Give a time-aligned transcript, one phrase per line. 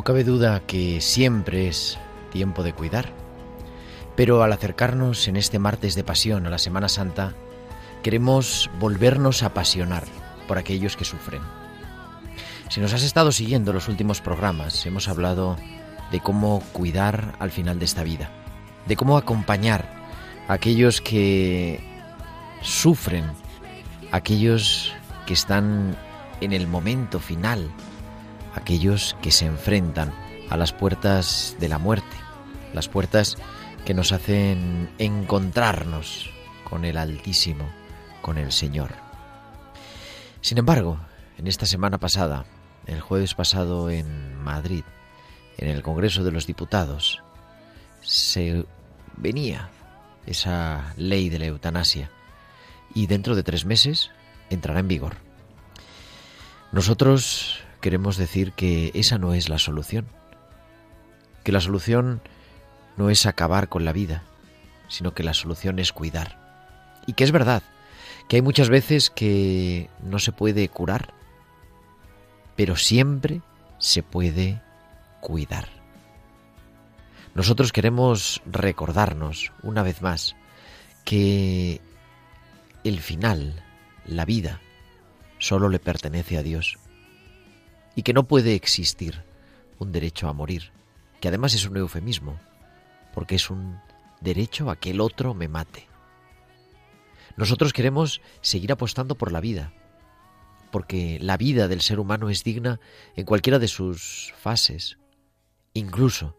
[0.00, 1.98] No cabe duda que siempre es
[2.32, 3.12] tiempo de cuidar.
[4.16, 7.34] Pero al acercarnos en este martes de pasión a la Semana Santa,
[8.02, 10.04] queremos volvernos a apasionar
[10.48, 11.42] por aquellos que sufren.
[12.70, 15.58] Si nos has estado siguiendo los últimos programas, hemos hablado
[16.10, 18.30] de cómo cuidar al final de esta vida,
[18.86, 19.84] de cómo acompañar
[20.48, 21.78] a aquellos que
[22.62, 23.26] sufren,
[24.12, 24.94] aquellos
[25.26, 25.94] que están
[26.40, 27.70] en el momento final,
[28.54, 30.12] aquellos que se enfrentan
[30.48, 32.16] a las puertas de la muerte,
[32.74, 33.36] las puertas
[33.84, 36.30] que nos hacen encontrarnos
[36.64, 37.68] con el Altísimo,
[38.22, 38.90] con el Señor.
[40.40, 40.98] Sin embargo,
[41.38, 42.44] en esta semana pasada,
[42.86, 44.84] el jueves pasado en Madrid,
[45.58, 47.22] en el Congreso de los Diputados,
[48.02, 48.64] se
[49.16, 49.70] venía
[50.26, 52.10] esa ley de la eutanasia
[52.94, 54.10] y dentro de tres meses
[54.48, 55.16] entrará en vigor.
[56.72, 60.06] Nosotros queremos decir que esa no es la solución,
[61.44, 62.20] que la solución
[62.96, 64.22] no es acabar con la vida,
[64.88, 66.38] sino que la solución es cuidar.
[67.06, 67.62] Y que es verdad,
[68.28, 71.14] que hay muchas veces que no se puede curar,
[72.56, 73.40] pero siempre
[73.78, 74.60] se puede
[75.20, 75.68] cuidar.
[77.34, 80.36] Nosotros queremos recordarnos una vez más
[81.04, 81.80] que
[82.84, 83.62] el final,
[84.04, 84.60] la vida,
[85.38, 86.78] solo le pertenece a Dios
[88.00, 89.24] y que no puede existir
[89.78, 90.72] un derecho a morir,
[91.20, 92.40] que además es un eufemismo,
[93.12, 93.78] porque es un
[94.22, 95.86] derecho a que el otro me mate.
[97.36, 99.74] Nosotros queremos seguir apostando por la vida,
[100.72, 102.80] porque la vida del ser humano es digna
[103.16, 104.96] en cualquiera de sus fases,
[105.74, 106.38] incluso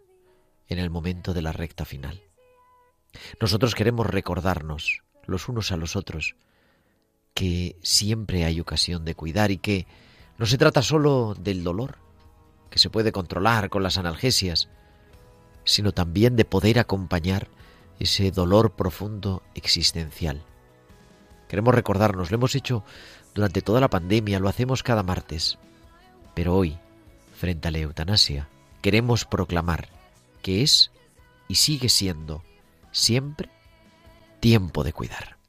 [0.68, 2.24] en el momento de la recta final.
[3.40, 6.36] Nosotros queremos recordarnos los unos a los otros
[7.36, 9.86] que siempre hay ocasión de cuidar y que
[10.42, 12.00] no se trata solo del dolor,
[12.72, 14.70] que se puede controlar con las analgesias,
[15.66, 17.48] sino también de poder acompañar
[18.00, 20.42] ese dolor profundo existencial.
[21.48, 22.84] Queremos recordarnos, lo hemos hecho
[23.36, 25.60] durante toda la pandemia, lo hacemos cada martes,
[26.34, 26.80] pero hoy,
[27.38, 28.50] frente a la eutanasia,
[28.82, 29.90] queremos proclamar
[30.42, 30.90] que es
[31.48, 32.42] y sigue siendo
[32.92, 33.52] siempre
[34.40, 35.41] tiempo de cuidar.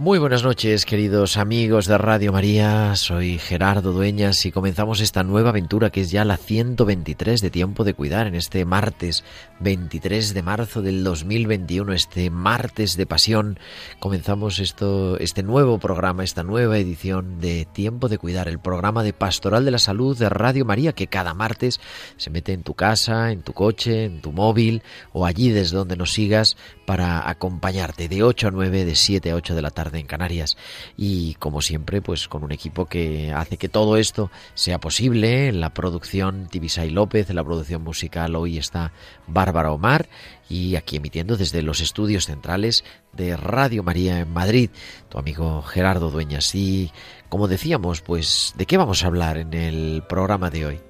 [0.00, 2.96] Muy buenas noches, queridos amigos de Radio María.
[2.96, 7.84] Soy Gerardo Dueñas y comenzamos esta nueva aventura que es ya la 123 de Tiempo
[7.84, 9.24] de Cuidar en este martes
[9.58, 13.58] 23 de marzo del 2021, este martes de pasión.
[13.98, 19.12] Comenzamos esto, este nuevo programa, esta nueva edición de Tiempo de Cuidar, el programa de
[19.12, 21.78] Pastoral de la Salud de Radio María que cada martes
[22.16, 24.82] se mete en tu casa, en tu coche, en tu móvil
[25.12, 26.56] o allí desde donde nos sigas
[26.86, 30.56] para acompañarte de 8 a 9, de 7 a 8 de la tarde en Canarias.
[30.96, 35.52] Y como siempre, pues con un equipo que hace que todo esto sea posible.
[35.52, 38.92] La producción Tibisay López, la producción musical hoy está
[39.26, 40.08] Bárbara Omar
[40.48, 44.70] y aquí emitiendo desde los estudios centrales de Radio María en Madrid,
[45.08, 46.54] tu amigo Gerardo Dueñas.
[46.54, 46.92] Y
[47.28, 50.80] como decíamos, pues ¿de qué vamos a hablar en el programa de hoy?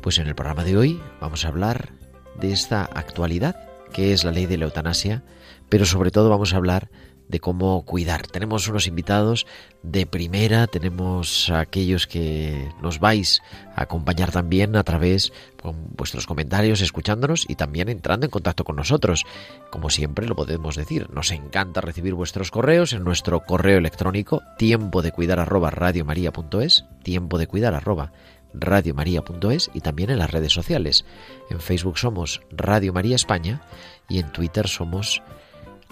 [0.00, 1.92] Pues en el programa de hoy vamos a hablar
[2.40, 5.22] de esta actualidad que es la ley de la eutanasia,
[5.68, 6.90] pero sobre todo vamos a hablar
[7.30, 8.26] de cómo cuidar.
[8.26, 9.46] Tenemos unos invitados
[9.82, 13.40] de primera, tenemos a aquellos que nos vais
[13.74, 15.32] a acompañar también a través
[15.62, 19.24] de vuestros comentarios, escuchándonos y también entrando en contacto con nosotros.
[19.70, 25.02] Como siempre lo podemos decir, nos encanta recibir vuestros correos en nuestro correo electrónico tiempo
[25.02, 28.12] de cuidar arroba radiomaria.es, tiempo de cuidar arroba
[28.52, 31.04] radiomaria.es y también en las redes sociales.
[31.48, 33.62] En Facebook somos Radio María España
[34.08, 35.22] y en Twitter somos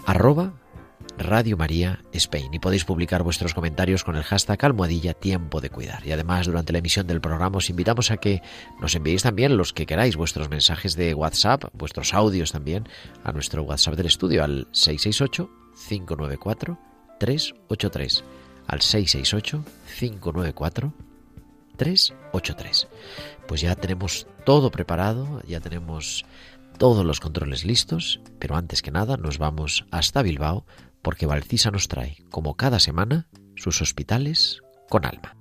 [0.05, 0.53] arroba
[1.17, 6.05] Radio María Spain y podéis publicar vuestros comentarios con el hashtag almohadilla tiempo de cuidar.
[6.05, 8.41] Y además durante la emisión del programa os invitamos a que
[8.79, 12.87] nos enviéis también los que queráis vuestros mensajes de WhatsApp, vuestros audios también
[13.23, 15.49] a nuestro WhatsApp del estudio al 668
[15.89, 16.79] 594
[17.19, 18.23] 383
[18.67, 19.65] al 668
[19.99, 20.93] 594
[21.75, 22.87] 383.
[23.47, 26.25] Pues ya tenemos todo preparado, ya tenemos
[26.77, 30.65] todos los controles listos, pero antes que nada nos vamos hasta Bilbao
[31.01, 35.38] porque Valcisa nos trae, como cada semana, sus hospitales con alma.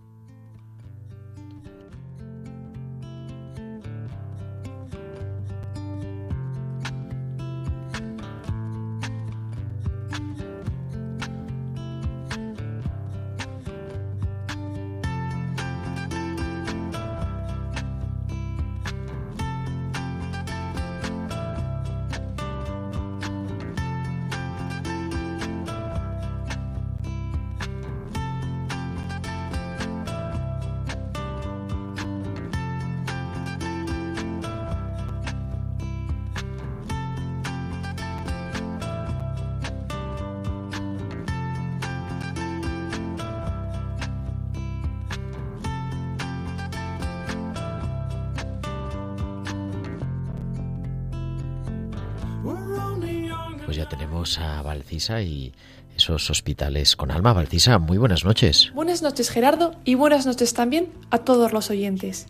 [53.68, 55.52] Pues ya tenemos a Valcisa y
[55.94, 57.34] esos hospitales con alma.
[57.34, 58.72] Valcisa, muy buenas noches.
[58.72, 62.28] Buenas noches Gerardo y buenas noches también a todos los oyentes.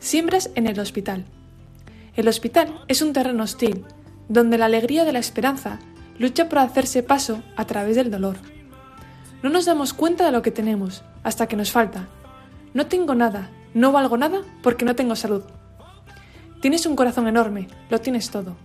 [0.00, 1.24] Siembras en el hospital.
[2.14, 3.86] El hospital es un terreno hostil,
[4.28, 5.78] donde la alegría de la esperanza
[6.18, 8.36] lucha por hacerse paso a través del dolor.
[9.42, 12.06] No nos damos cuenta de lo que tenemos hasta que nos falta.
[12.74, 15.42] No tengo nada, no valgo nada porque no tengo salud.
[16.60, 18.58] Tienes un corazón enorme, lo tienes todo.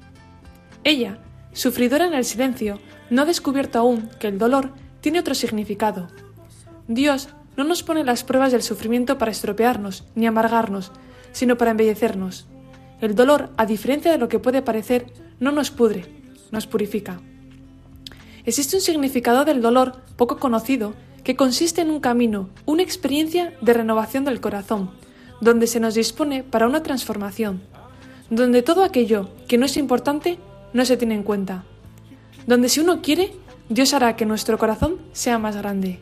[0.83, 1.17] Ella,
[1.53, 4.71] sufridora en el silencio, no ha descubierto aún que el dolor
[5.01, 6.07] tiene otro significado.
[6.87, 10.91] Dios no nos pone las pruebas del sufrimiento para estropearnos ni amargarnos,
[11.31, 12.47] sino para embellecernos.
[13.01, 15.07] El dolor, a diferencia de lo que puede parecer,
[15.39, 16.05] no nos pudre,
[16.51, 17.19] nos purifica.
[18.45, 20.93] Existe un significado del dolor poco conocido
[21.23, 24.91] que consiste en un camino, una experiencia de renovación del corazón,
[25.39, 27.61] donde se nos dispone para una transformación,
[28.29, 30.39] donde todo aquello que no es importante
[30.73, 31.63] no se tiene en cuenta,
[32.47, 33.33] donde si uno quiere,
[33.69, 35.99] Dios hará que nuestro corazón sea más grande.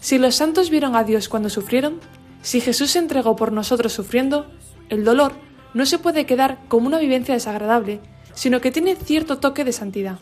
[0.00, 2.00] Si los santos vieron a Dios cuando sufrieron,
[2.42, 4.46] si Jesús se entregó por nosotros sufriendo,
[4.88, 5.32] el dolor
[5.74, 8.00] no se puede quedar como una vivencia desagradable,
[8.34, 10.18] sino que tiene cierto toque de santidad.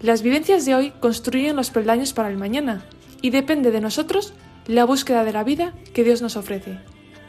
[0.00, 2.84] Las vivencias de hoy construyen los peldaños para el mañana,
[3.20, 4.34] y depende de nosotros
[4.66, 6.78] la búsqueda de la vida que Dios nos ofrece.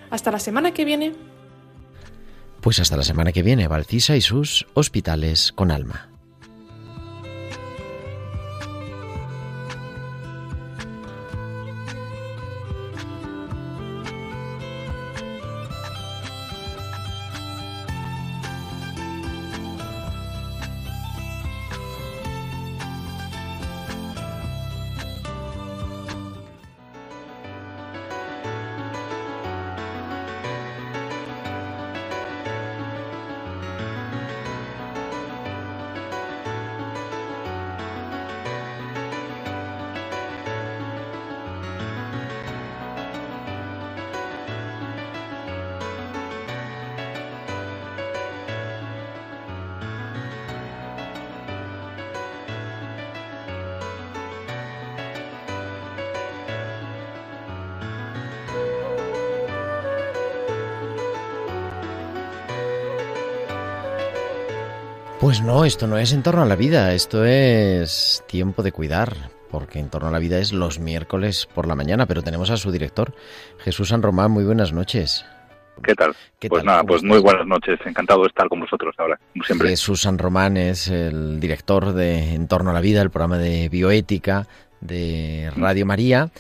[0.09, 1.13] Hasta la semana que viene.
[2.63, 6.12] Pues hasta la semana que viene, Valcisa y sus hospitales con alma.
[65.23, 69.15] Pues no, esto no es en torno a la vida, esto es tiempo de cuidar,
[69.49, 72.57] porque en torno a la vida es los miércoles por la mañana, pero tenemos a
[72.57, 73.15] su director,
[73.59, 75.25] Jesús San Román, muy buenas noches.
[75.81, 76.13] ¿Qué tal?
[76.39, 76.65] ¿Qué pues tal?
[76.65, 79.69] nada, ¿Cómo pues muy buenas noches, encantado de estar con vosotros ahora, como siempre.
[79.69, 83.69] Jesús San Román es el director de En torno a la vida, el programa de
[83.69, 84.45] bioética
[84.81, 86.31] de Radio María,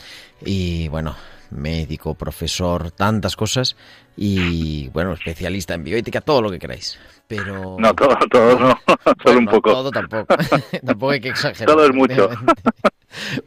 [0.43, 1.15] y bueno,
[1.51, 3.77] médico, profesor, tantas cosas
[4.17, 6.99] y, bueno, especialista en bioética, todo lo que queráis.
[7.27, 7.77] Pero...
[7.79, 8.79] No, todo, todo no,
[9.23, 9.71] solo un poco.
[9.71, 10.35] Todo tampoco,
[10.85, 11.73] tampoco hay que exagerar.
[11.73, 12.29] Todo es mucho.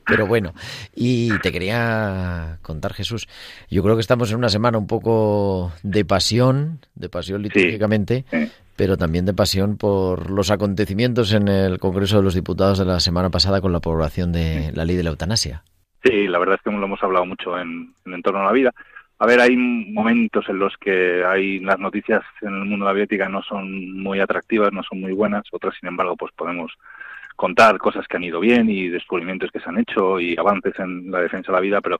[0.06, 0.52] Pero bueno,
[0.94, 3.28] y te quería contar, Jesús,
[3.70, 8.50] yo creo que estamos en una semana un poco de pasión, de pasión litúrgicamente, sí.
[8.76, 13.00] pero también de pasión por los acontecimientos en el Congreso de los Diputados de la
[13.00, 15.62] semana pasada con la aprobación de la ley de la eutanasia.
[16.04, 18.72] Sí, la verdad es que lo hemos hablado mucho en, en torno a la vida.
[19.18, 22.94] A ver, hay momentos en los que hay las noticias en el mundo de la
[22.94, 26.72] bioética no son muy atractivas, no son muy buenas, otras, sin embargo, pues podemos
[27.34, 31.10] contar cosas que han ido bien y descubrimientos que se han hecho y avances en
[31.10, 31.98] la defensa de la vida, pero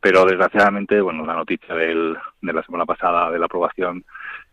[0.00, 4.02] pero desgraciadamente, bueno, la noticia del, de la semana pasada de la aprobación,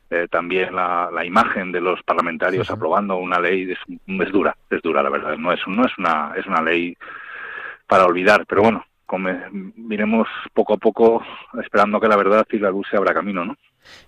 [0.10, 2.78] eh, también la, la, imagen de los parlamentarios Sí, sí.
[2.78, 6.34] aprobando una ley es, es dura, es dura la verdad, no es no es una
[6.36, 6.98] es una ley
[7.88, 8.86] para olvidar, pero bueno,
[9.52, 11.22] miremos poco a poco
[11.64, 13.56] esperando que la verdad y la luz se abra camino, ¿no?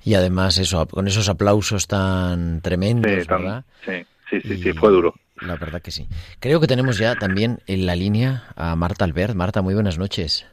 [0.04, 3.66] Y además eso, con esos aplausos tan tremendos, Sí, tan- ¿verdad?
[3.86, 3.92] sí,
[4.30, 5.14] sí, sí, Y sí, fue duro.
[5.42, 6.08] La verdad que sí.
[6.42, 9.36] Creo que tenemos ya también en la línea a Marta Albert.
[9.36, 10.46] Marta, muy buenas noches.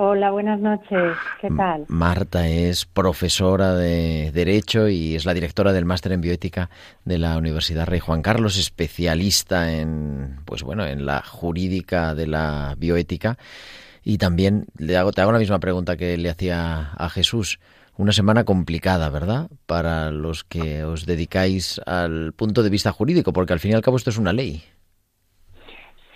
[0.00, 1.16] Hola, buenas noches.
[1.40, 1.84] ¿Qué tal?
[1.88, 6.70] Marta es profesora de Derecho y es la directora del máster en bioética
[7.04, 12.76] de la Universidad Rey Juan Carlos, especialista en, pues bueno, en la jurídica de la
[12.78, 13.38] bioética.
[14.04, 17.58] Y también le hago, te hago la misma pregunta que le hacía a Jesús.
[17.96, 19.50] Una semana complicada, ¿verdad?
[19.66, 23.82] Para los que os dedicáis al punto de vista jurídico, porque al fin y al
[23.82, 24.62] cabo esto es una ley.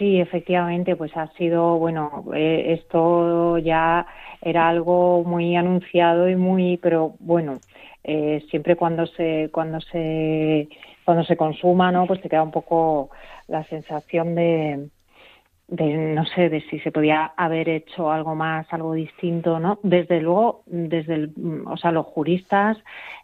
[0.03, 4.05] Sí, efectivamente, pues ha sido, bueno, eh, esto ya
[4.41, 7.61] era algo muy anunciado y muy, pero bueno,
[8.03, 10.69] eh, siempre cuando se, cuando se,
[11.05, 12.09] cuando se consuma, ¿no?
[12.09, 13.11] Pues te queda un poco
[13.47, 14.89] la sensación de,
[15.69, 19.79] de no sé, de si se podía haber hecho algo más, algo distinto, ¿no?
[19.85, 21.33] Desde luego, desde el,
[21.65, 22.77] o sea, los juristas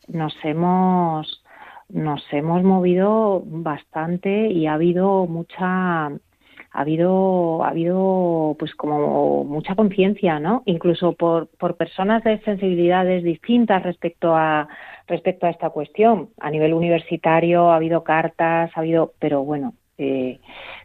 [0.06, 1.42] nos hemos
[1.88, 6.12] nos hemos movido bastante y ha habido mucha
[6.70, 13.24] ha habido ha habido pues como mucha conciencia no incluso por por personas de sensibilidades
[13.24, 14.68] distintas respecto a
[15.06, 20.38] respecto a esta cuestión a nivel universitario ha habido cartas ha habido pero bueno eh,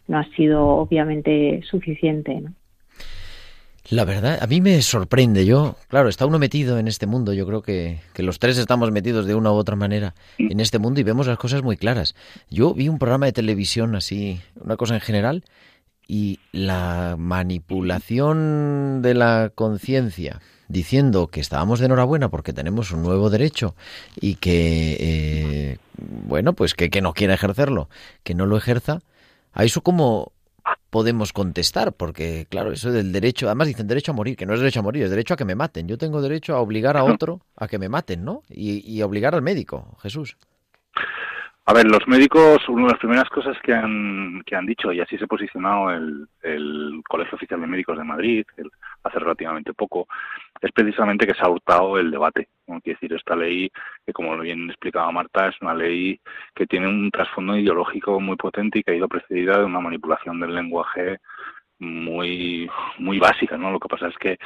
[0.08, 2.54] no ha sido obviamente suficiente ¿no?
[3.90, 5.46] La verdad, a mí me sorprende.
[5.46, 7.34] Yo, claro, está uno metido en este mundo.
[7.34, 10.80] Yo creo que, que, los tres estamos metidos de una u otra manera en este
[10.80, 12.16] mundo y vemos las cosas muy claras.
[12.50, 15.44] Yo vi un programa de televisión así, una cosa en general,
[16.08, 23.30] y la manipulación de la conciencia diciendo que estábamos de enhorabuena porque tenemos un nuevo
[23.30, 23.76] derecho
[24.20, 27.90] y que, eh, bueno, pues que, que no quiera ejercerlo,
[28.24, 29.02] que no lo ejerza,
[29.54, 30.32] a eso como
[30.90, 34.60] podemos contestar, porque claro, eso del derecho, además dicen derecho a morir, que no es
[34.60, 35.88] derecho a morir, es derecho a que me maten.
[35.88, 38.44] Yo tengo derecho a obligar a otro a que me maten, ¿no?
[38.50, 40.38] Y, y obligar al médico, Jesús.
[41.66, 45.00] A ver, los médicos, una de las primeras cosas que han, que han dicho, y
[45.00, 48.70] así se ha posicionado el, el Colegio Oficial de Médicos de Madrid el,
[49.04, 50.08] hace relativamente poco,
[50.60, 52.50] es precisamente que se ha hurtado el debate.
[52.68, 52.82] ¿no?
[52.82, 53.72] Quiere decir, esta ley,
[54.06, 56.20] que como bien explicaba Marta, es una ley
[56.54, 60.42] que tiene un trasfondo ideológico muy potente y que ha ido precedida de una manipulación
[60.42, 61.20] del lenguaje
[61.80, 63.72] muy muy básica, ¿no?
[63.72, 64.38] Lo que pasa es que,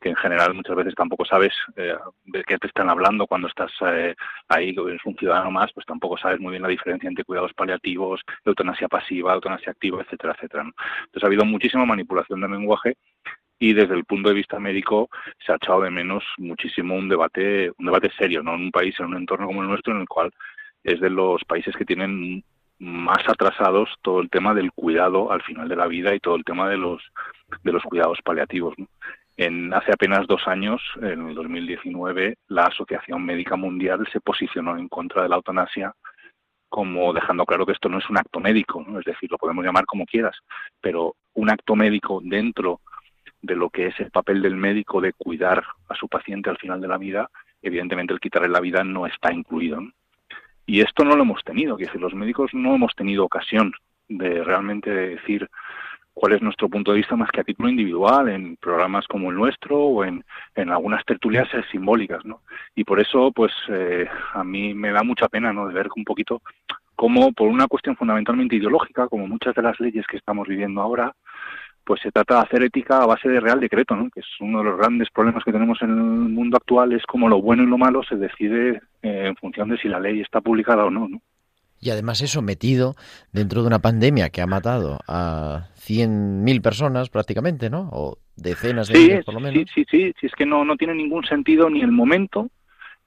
[0.00, 3.72] que en general muchas veces tampoco sabes eh, de qué te están hablando cuando estás
[3.86, 4.14] eh,
[4.48, 8.20] ahí, eres un ciudadano más, pues tampoco sabes muy bien la diferencia entre cuidados paliativos,
[8.44, 10.62] eutanasia pasiva, eutanasia activa, etcétera, etcétera.
[10.62, 12.96] Entonces ha habido muchísima manipulación del lenguaje
[13.58, 15.08] y desde el punto de vista médico
[15.44, 18.54] se ha echado de menos muchísimo un debate un debate serio, ¿no?
[18.54, 20.30] En un país, en un entorno como el nuestro, en el cual
[20.82, 22.44] es de los países que tienen
[22.78, 26.44] más atrasados todo el tema del cuidado al final de la vida y todo el
[26.44, 27.02] tema de los
[27.62, 28.74] de los cuidados paliativos.
[29.36, 34.88] En hace apenas dos años, en el 2019, la Asociación Médica Mundial se posicionó en
[34.88, 35.94] contra de la eutanasia
[36.74, 38.98] como dejando claro que esto no es un acto médico, ¿no?
[38.98, 40.36] es decir, lo podemos llamar como quieras,
[40.80, 42.80] pero un acto médico dentro
[43.40, 46.80] de lo que es el papel del médico de cuidar a su paciente al final
[46.80, 47.30] de la vida,
[47.62, 49.78] evidentemente el quitarle la vida no está incluido.
[50.66, 53.72] Y esto no lo hemos tenido, que decir, los médicos no hemos tenido ocasión
[54.08, 55.48] de realmente decir
[56.14, 59.36] cuál es nuestro punto de vista más que a título individual en programas como el
[59.36, 62.42] nuestro o en, en algunas tertulias simbólicas, ¿no?
[62.74, 66.04] Y por eso, pues, eh, a mí me da mucha pena, ¿no?, de ver un
[66.04, 66.40] poquito
[66.94, 71.14] cómo, por una cuestión fundamentalmente ideológica, como muchas de las leyes que estamos viviendo ahora,
[71.84, 74.10] pues se trata de hacer ética a base de real decreto, ¿no?
[74.10, 77.28] que es uno de los grandes problemas que tenemos en el mundo actual, es como
[77.28, 80.40] lo bueno y lo malo se decide eh, en función de si la ley está
[80.40, 81.08] publicada o no.
[81.08, 81.20] ¿no?
[81.80, 82.96] Y además eso metido
[83.32, 87.90] dentro de una pandemia que ha matado a 100.000 personas prácticamente, ¿no?
[87.92, 89.54] O decenas de sí, por lo menos.
[89.54, 92.48] Sí, sí, sí, sí, es que no, no tiene ningún sentido ni el momento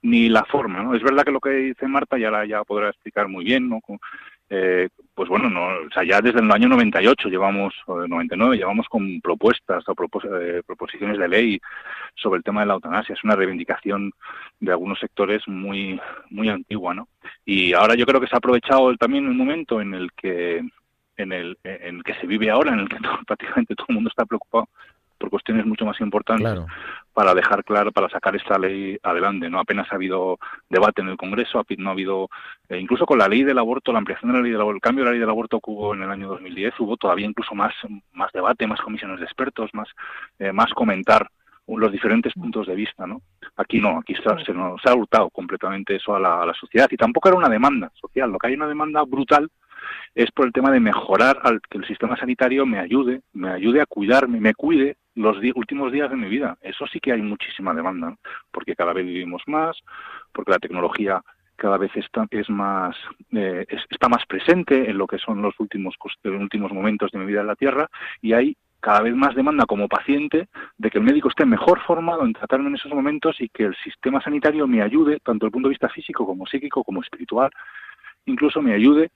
[0.04, 0.94] ni la forma, ¿no?
[0.94, 3.82] Es verdad que lo que dice Marta ya la ya podrá explicar muy bien, ¿no?
[4.50, 8.88] Eh, pues bueno, no, o sea, ya desde el año 98 llevamos, o 99, llevamos
[8.88, 11.60] con propuestas o eh, proposiciones de ley
[12.16, 13.14] sobre el tema de la eutanasia.
[13.14, 14.12] Es una reivindicación
[14.60, 16.00] de algunos sectores muy,
[16.30, 17.10] muy antigua, ¿no?
[17.46, 20.64] Y ahora yo creo que se ha aprovechado también el momento en el que
[21.18, 24.10] en el, en el que se vive ahora, en el que prácticamente todo el mundo
[24.10, 24.70] está preocupado
[25.18, 26.60] por cuestiones mucho más importantes
[27.14, 29.50] para dejar claro, para sacar esta ley adelante.
[29.50, 30.38] No apenas ha habido
[30.70, 32.30] debate en el Congreso, no ha habido,
[32.70, 34.82] eh, incluso con la ley del aborto, la ampliación de la ley del aborto, el
[34.82, 37.56] cambio de la ley del aborto que hubo en el año 2010, hubo todavía incluso
[37.56, 37.74] más,
[38.14, 39.90] más debate, más comisiones de expertos, más,
[40.40, 41.30] eh, más comentar
[41.68, 43.22] los diferentes puntos de vista, ¿no?
[43.58, 46.88] Aquí no, aquí se, se nos ha hurtado completamente eso a la, a la sociedad
[46.90, 49.50] y tampoco era una demanda social, lo que hay una demanda brutal
[50.16, 53.82] es por el tema de mejorar al que el sistema sanitario me ayude, me ayude
[53.82, 56.58] a cuidarme, me cuide los últimos días de mi vida.
[56.62, 58.16] Eso sí que hay muchísima demanda,
[58.52, 59.78] porque cada vez vivimos más,
[60.32, 61.22] porque la tecnología
[61.56, 62.96] cada vez está es más
[63.32, 67.26] eh, está más presente en lo que son los últimos los últimos momentos de mi
[67.26, 67.90] vida en la Tierra
[68.22, 72.24] y hay cada vez más demanda como paciente de que el médico esté mejor formado
[72.24, 75.52] en tratarme en esos momentos y que el sistema sanitario me ayude tanto desde el
[75.52, 77.50] punto de vista físico como psíquico como espiritual
[78.28, 79.10] incluso me ayude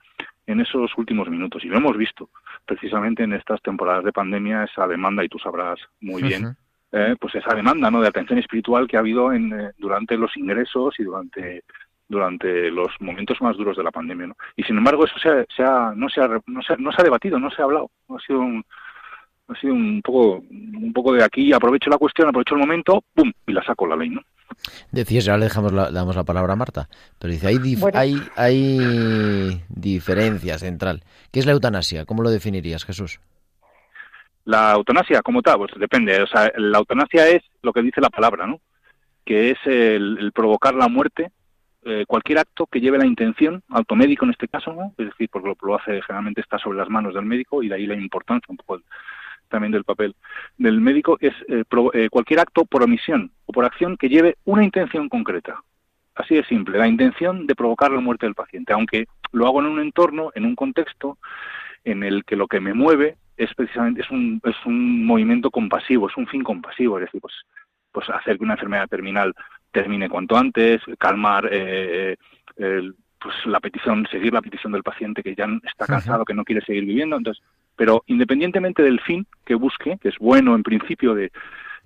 [0.46, 1.64] en esos últimos minutos.
[1.64, 2.28] Y lo hemos visto
[2.66, 6.56] precisamente en estas temporadas de pandemia, esa demanda, y tú sabrás muy bien,
[6.90, 8.00] eh, pues esa demanda ¿no?
[8.00, 11.62] de atención espiritual que ha habido en, eh, durante los ingresos y durante
[12.08, 14.26] durante los momentos más duros de la pandemia.
[14.26, 14.36] ¿no?
[14.54, 17.38] Y sin embargo, eso se ha, no, se ha, no, se no se ha debatido,
[17.38, 17.90] no se ha hablado.
[18.10, 18.62] Ha sido un,
[19.48, 23.32] ha sido un poco, un poco de aquí, aprovecho la cuestión, aprovecho el momento, ¡pum!
[23.46, 24.22] y la saco la ley, ¿no?
[24.90, 27.58] Decías, ahora le dejamos la, damos la palabra a Marta, pero dice, hay,
[27.94, 31.02] hay, hay diferencia central.
[31.30, 32.04] ¿Qué es la eutanasia?
[32.04, 33.20] ¿Cómo lo definirías, Jesús?
[34.44, 36.20] La eutanasia, como tal, pues depende.
[36.22, 38.60] O sea, la eutanasia es lo que dice la palabra, ¿no?
[39.24, 41.30] Que es el, provocar la muerte,
[41.84, 44.94] eh, cualquier acto que lleve la intención, automédico en este caso, ¿no?
[44.98, 47.76] Es decir, porque lo, lo hace generalmente está sobre las manos del médico y de
[47.76, 48.80] ahí la importancia un poco
[49.52, 50.16] también del papel
[50.58, 51.62] del médico, es eh,
[51.94, 55.62] eh, cualquier acto por omisión o por acción que lleve una intención concreta.
[56.16, 59.66] Así de simple, la intención de provocar la muerte del paciente, aunque lo hago en
[59.66, 61.18] un entorno, en un contexto
[61.84, 66.08] en el que lo que me mueve es precisamente es un, es un movimiento compasivo,
[66.08, 67.34] es un fin compasivo, es decir, pues,
[67.92, 69.34] pues hacer que una enfermedad terminal
[69.70, 72.16] termine cuanto antes, calmar eh,
[73.22, 76.64] pues la petición, seguir la petición del paciente que ya está cansado, que no quiere
[76.64, 77.16] seguir viviendo.
[77.16, 77.42] Entonces,
[77.76, 81.32] pero independientemente del fin que busque, que es bueno en principio de,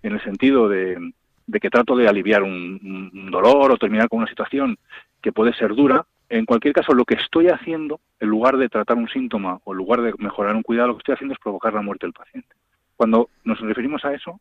[0.02, 1.12] en el sentido de,
[1.60, 4.76] que trato de aliviar un, dolor o terminar con una situación
[5.20, 8.96] que puede ser dura, en cualquier caso lo que estoy haciendo, en lugar de tratar
[8.96, 11.72] un síntoma o en lugar de mejorar un cuidado, lo que estoy haciendo es provocar
[11.72, 12.48] la muerte del paciente.
[12.96, 14.40] Cuando nos referimos a eso,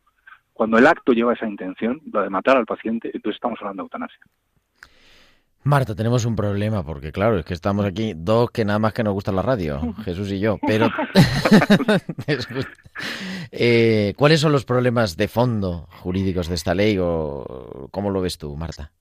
[0.53, 3.85] cuando el acto lleva esa intención, la de matar al paciente, entonces estamos hablando de
[3.85, 4.25] eutanasia.
[5.67, 9.03] Marta, tenemos un problema porque claro, es que estamos aquí dos que nada más que
[9.03, 10.89] nos gusta la radio, Jesús y yo, pero
[13.51, 18.37] eh, ¿cuáles son los problemas de fondo jurídicos de esta ley o cómo lo ves
[18.37, 18.91] tú, Marta?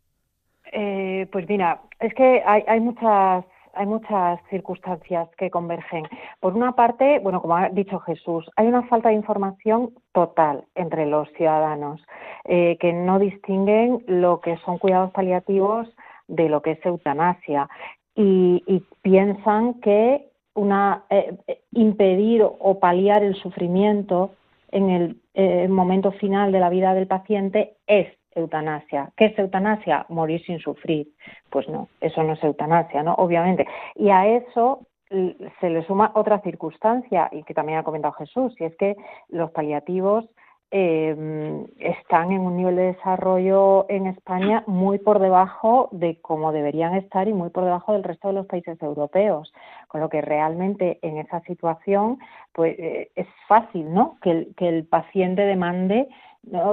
[0.73, 6.05] Eh, pues mira, es que hay, muchas hay muchas circunstancias que convergen.
[6.41, 11.05] Por una parte, bueno, como ha dicho Jesús, hay una falta de información total entre
[11.05, 12.01] los ciudadanos
[12.45, 15.89] eh, que no distinguen lo que son cuidados paliativos
[16.29, 17.69] de lo que es eutanasia
[18.15, 21.37] y, piensan que una, eh,
[21.73, 24.31] impedir o paliar el sufrimiento
[24.71, 29.11] en el eh, momento final de la vida del paciente es eutanasia.
[29.17, 30.07] ¿Qué es eutanasia?
[30.09, 31.09] Morir sin sufrir.
[31.51, 33.15] Pues no, eso no es eutanasia, ¿no?
[33.15, 33.67] Obviamente.
[33.95, 38.65] Y a eso se le suma otra circunstancia, y que también ha comentado Jesús, y
[38.65, 38.97] es que
[39.29, 40.25] los paliativos
[40.71, 46.95] eh, están en un nivel de desarrollo en España muy por debajo de cómo deberían
[46.95, 49.53] estar y muy por debajo del resto de los países europeos.
[49.89, 52.19] Con lo que realmente en esa situación
[52.53, 54.19] pues eh, es fácil ¿no?
[54.21, 56.09] que, el, paciente demande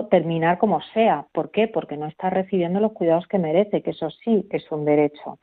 [0.10, 1.26] terminar como sea.
[1.32, 1.68] ¿Por qué?
[1.68, 5.40] Porque no está recibiendo los cuidados que merece, que eso sí es un derecho.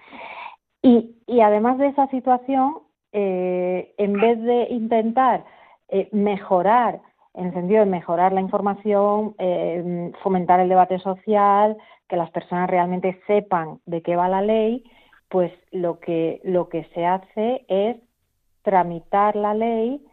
[0.83, 2.75] Y, y además de esa situación,
[3.13, 5.45] eh, en vez de intentar
[5.89, 7.01] eh, mejorar
[7.35, 11.77] en el sentido de mejorar la información, eh, fomentar el debate social,
[12.09, 14.85] que las personas realmente sepan de qué va la ley,
[15.29, 17.97] pues lo que, lo que se hace es
[18.63, 20.05] tramitar la ley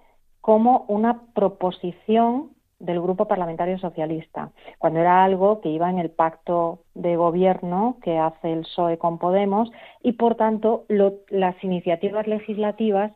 [0.41, 6.79] como una proposición del Grupo Parlamentario Socialista, cuando era algo que iba en el pacto
[6.93, 9.71] de gobierno que hace el PSOE con Podemos
[10.03, 13.13] y, por tanto, las iniciativas legislativas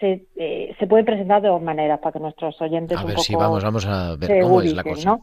[0.00, 3.34] se, eh, se, pueden presentar de dos maneras para que nuestros oyentes a ver si
[3.34, 5.18] vamos vamos a ver cómo es la cosa.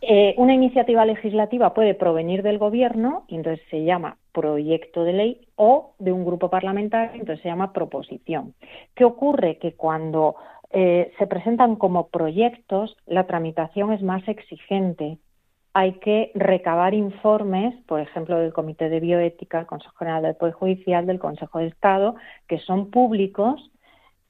[0.00, 5.48] eh, una iniciativa legislativa puede provenir del gobierno y entonces se llama proyecto de ley
[5.56, 8.54] o de un grupo parlamentario entonces se llama proposición.
[8.94, 10.36] Qué ocurre que cuando
[10.70, 15.18] eh, se presentan como proyectos, la tramitación es más exigente.
[15.78, 20.54] Hay que recabar informes, por ejemplo, del Comité de Bioética, el Consejo General del Poder
[20.54, 22.14] Judicial, del Consejo de Estado,
[22.48, 23.60] que son públicos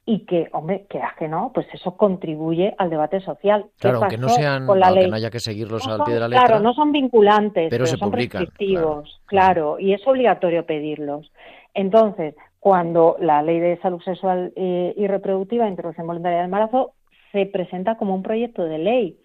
[0.05, 3.67] y que, hombre, que que no, pues eso contribuye al debate social.
[3.79, 6.47] Claro, aunque no sean, no haya que seguirlos al pie de la letra.
[6.47, 11.31] Claro, no son vinculantes, pero, son publican, prescriptivos, claro, y es obligatorio pedirlos.
[11.73, 16.91] Entonces, cuando la ley de salud sexual eh, y reproductiva, introducción voluntaria del embarazo,
[17.31, 19.17] se presenta como un proyecto de ley,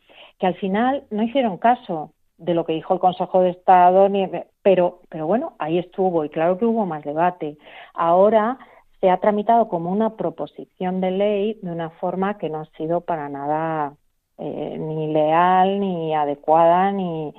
[0.43, 4.29] que al final no hicieron caso de lo que dijo el Consejo de Estado, ni,
[4.61, 7.57] pero, pero bueno, ahí estuvo y claro que hubo más debate.
[7.95, 8.59] Ahora
[9.01, 13.03] se ha tramitado como una proposición de ley de una forma que no ha sido
[13.03, 13.95] para nada
[14.39, 17.33] eh, ni leal, ni adecuada, ni,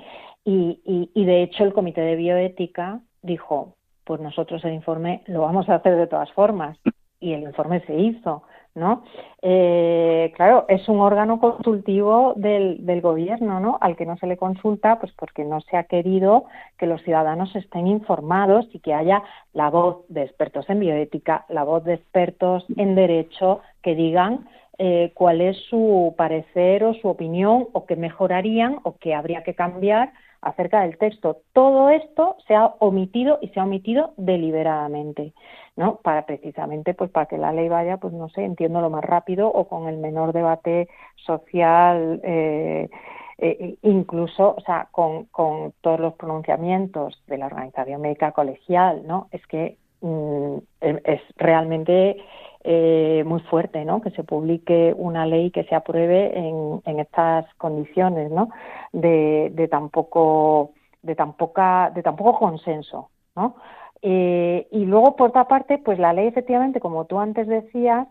[0.46, 0.80] y,
[1.14, 5.76] y de hecho el Comité de Bioética dijo, pues nosotros el informe lo vamos a
[5.76, 6.78] hacer de todas formas.
[7.20, 8.44] Y el informe se hizo,
[8.76, 9.04] ¿no?
[9.42, 13.78] Eh, claro, es un órgano consultivo del, gobierno, ¿no?
[13.82, 16.46] Al que no se le consulta, pues porque no se ha querido
[16.78, 21.64] que los ciudadanos estén informados y que haya la voz de expertos en bioética, la
[21.64, 24.48] voz de expertos en derecho que digan
[24.80, 29.54] eh, cuál es su parecer o su opinión o qué mejorarían o qué habría que
[29.54, 31.42] cambiar acerca del texto.
[31.54, 35.34] Todo esto se ha omitido y se ha omitido deliberadamente,
[35.76, 35.98] ¿no?
[35.98, 39.48] Para precisamente, pues para que la ley vaya, pues no sé, entiendo lo más rápido
[39.50, 40.90] o con el menor debate
[41.26, 42.90] social, eh,
[43.38, 49.28] eh, incluso, o sea, con, con, todos los pronunciamientos de la organización médica colegial, ¿no?
[49.32, 52.18] Es que mm, es realmente
[52.64, 54.02] eh, muy fuerte, ¿no?
[54.02, 58.50] Que se publique una ley que se apruebe en, en estas condiciones, ¿no?
[58.92, 63.56] De, de tan poco, de tan poca, de tan poco consenso, ¿no?
[64.02, 68.08] Eh, y luego, por otra parte, pues la ley, efectivamente, como tú antes decías,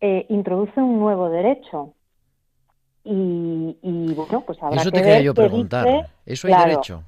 [0.00, 1.92] eh, introduce un nuevo derecho.
[3.04, 6.08] Y, y bueno, pues habrá Eso te quería yo preguntar.
[6.26, 7.02] ¿Eso hay derecho?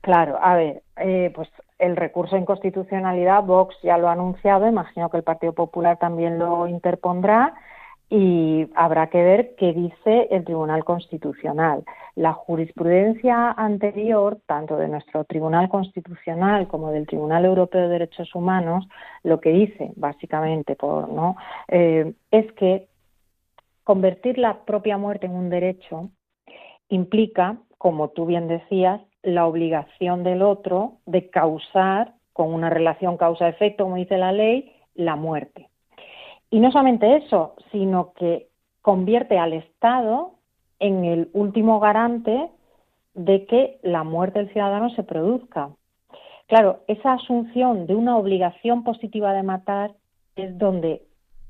[0.00, 5.10] Claro, a ver, eh, pues el recurso de inconstitucionalidad, Vox ya lo ha anunciado, imagino
[5.10, 7.54] que el Partido Popular también lo interpondrá
[8.08, 11.84] y habrá que ver qué dice el Tribunal Constitucional.
[12.14, 18.86] La jurisprudencia anterior, tanto de nuestro Tribunal Constitucional como del Tribunal Europeo de Derechos Humanos,
[19.24, 21.36] lo que dice, básicamente, por, ¿no?
[21.68, 22.88] Eh, es que
[23.82, 26.10] convertir la propia muerte en un derecho
[26.88, 33.84] implica, como tú bien decías, la obligación del otro de causar, con una relación causa-efecto,
[33.84, 35.68] como dice la ley, la muerte.
[36.48, 38.46] Y no solamente eso, sino que
[38.82, 40.34] convierte al Estado
[40.78, 42.50] en el último garante
[43.14, 45.70] de que la muerte del ciudadano se produzca.
[46.46, 49.94] Claro, esa asunción de una obligación positiva de matar
[50.36, 51.02] es donde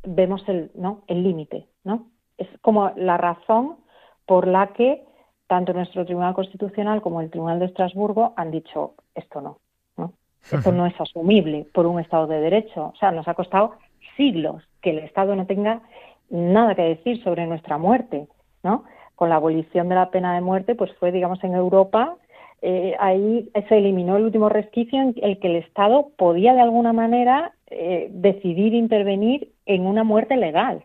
[0.02, 1.02] vemos el ¿no?
[1.08, 2.06] el límite, ¿no?
[2.38, 3.76] Es como la razón
[4.24, 5.04] por la que
[5.46, 9.58] tanto nuestro Tribunal Constitucional como el Tribunal de Estrasburgo han dicho esto no,
[9.96, 10.12] ¿no?
[10.50, 12.92] Esto no es asumible por un Estado de Derecho.
[12.94, 13.74] O sea, nos ha costado
[14.16, 15.82] siglos que el Estado no tenga
[16.30, 18.28] nada que decir sobre nuestra muerte,
[18.62, 18.84] ¿no?
[19.14, 22.16] Con la abolición de la pena de muerte, pues fue, digamos, en Europa,
[22.62, 26.92] eh, ahí se eliminó el último resquicio en el que el Estado podía de alguna
[26.92, 30.84] manera eh, decidir intervenir en una muerte legal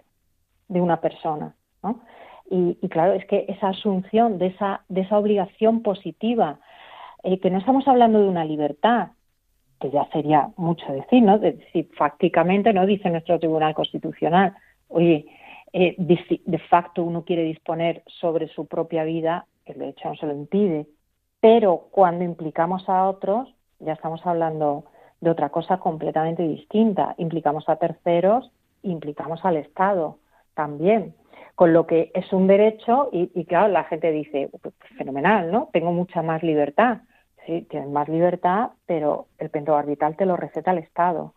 [0.68, 2.02] de una persona, ¿no?
[2.54, 6.60] Y, claro, es que esa asunción de esa, de esa obligación positiva,
[7.24, 9.12] eh, que no estamos hablando de una libertad,
[9.80, 11.40] que ya sería mucho decir, ¿no?
[11.40, 14.54] De, si fácticamente no dice nuestro Tribunal Constitucional,
[14.90, 15.28] oye,
[15.72, 20.34] eh, de, facto uno quiere disponer sobre su propia vida, el derecho no se lo
[20.34, 20.88] impide,
[21.40, 23.48] pero cuando implicamos a otros,
[23.80, 24.84] ya estamos hablando
[25.22, 27.16] de otra cosa completamente distinta.
[27.18, 28.52] Implicamos a terceros,
[28.84, 30.18] implicamos al Estado
[30.54, 31.16] también
[31.56, 35.70] con lo que es un derecho y, claro, la gente dice, pues, pues, fenomenal, ¿no?
[35.72, 37.00] Tengo mucha más libertad.
[37.46, 41.34] Sí, tienes más libertad, pero el pentobarbital te lo receta el Estado.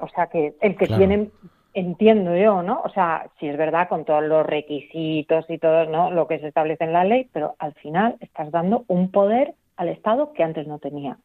[0.00, 1.30] O sea que el que tiene,
[1.74, 2.80] entiendo yo, ¿no?
[2.82, 6.10] O sea, si es verdad con todos los requisitos y todo, ¿no?
[6.10, 9.88] Lo que se establece en la ley, pero al final estás dando un poder al
[9.90, 11.18] Estado que antes no tenía.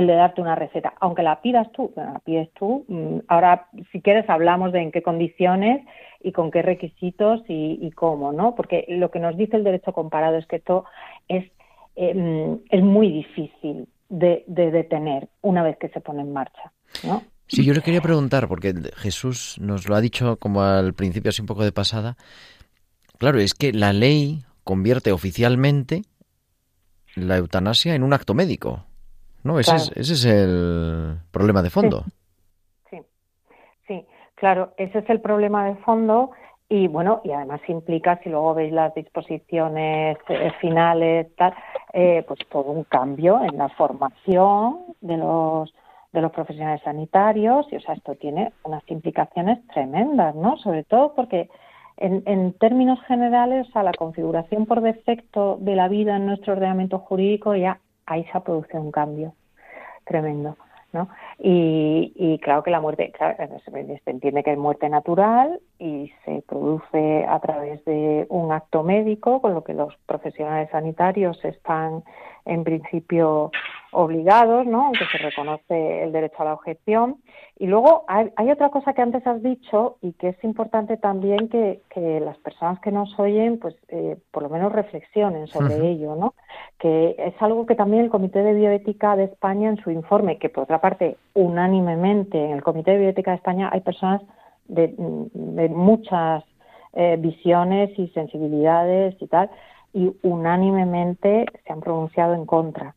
[0.00, 2.84] El de darte una receta, aunque la pidas tú, la pides tú.
[2.88, 5.84] Mm, ahora, si quieres, hablamos de en qué condiciones
[6.20, 8.54] y con qué requisitos y, cómo, ¿no?
[8.54, 10.84] Porque lo que nos dice el derecho comparado es que esto
[11.28, 11.44] es,
[11.96, 16.72] em, es muy difícil de, detener una vez que se pone en marcha,
[17.04, 17.22] ¿no?
[17.46, 21.40] Sí, yo le quería preguntar, porque Jesús nos lo ha dicho como al principio, así
[21.40, 22.16] un poco de pasada.
[23.16, 26.02] Claro, es que la ley convierte oficialmente
[27.14, 28.84] la eutanasia en un acto médico.
[29.44, 29.58] ¿No?
[29.58, 32.04] Ese, es, ese es el problema de fondo.
[32.90, 32.98] Sí.
[33.86, 36.30] sí, claro, ese es el problema de fondo
[36.70, 41.54] y bueno, y además implica, si luego veis las disposiciones eh, finales, tal,
[41.94, 45.72] eh, pues todo un cambio en la formación de los
[46.12, 51.14] de los profesionales sanitarios y o sea esto tiene unas implicaciones tremendas no sobre todo
[51.14, 51.50] porque
[51.98, 56.54] en, en términos generales o sea la configuración por defecto de la vida en nuestro
[56.54, 59.34] ordenamiento jurídico ya ahí se ha producido un cambio
[60.04, 60.56] tremendo.
[60.92, 61.08] ¿no?
[61.38, 67.38] Y, claro que la muerte, se entiende que es muerte natural y se produce a
[67.40, 72.02] través de un acto médico, con lo que los profesionales sanitarios están
[72.46, 73.50] en principio
[73.98, 74.84] obligados, ¿no?
[74.84, 77.16] aunque se reconoce el derecho a la objeción.
[77.58, 81.80] Y luego hay, otra cosa que antes has dicho y que es importante también que,
[82.20, 86.34] las personas que nos oyen, pues eh, por lo menos reflexionen sobre ello, ¿no?
[86.78, 90.48] que es algo que también el Comité de Bioética de España en su informe, que
[90.48, 94.22] por otra parte unánimemente en el Comité de Bioética de España hay personas
[94.68, 94.94] de,
[95.70, 96.44] muchas
[96.92, 99.50] eh, visiones y sensibilidades y tal,
[99.92, 102.94] y unánimemente se han pronunciado en contra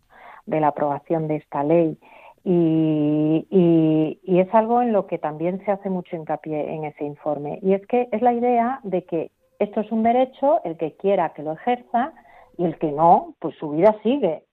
[0.52, 1.98] de la aprobación de esta ley.
[2.44, 7.60] Y, y, es algo en lo que también se hace mucho hincapié en ese informe.
[7.62, 11.34] Y es que es la idea de que esto es un derecho, el que quiera
[11.34, 12.14] que lo ejerza
[12.58, 14.44] y el que no, pues su vida sigue.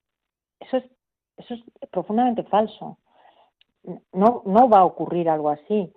[0.60, 0.84] Eso es,
[1.38, 2.98] eso es profundamente falso.
[4.12, 5.92] No, no va a ocurrir algo así.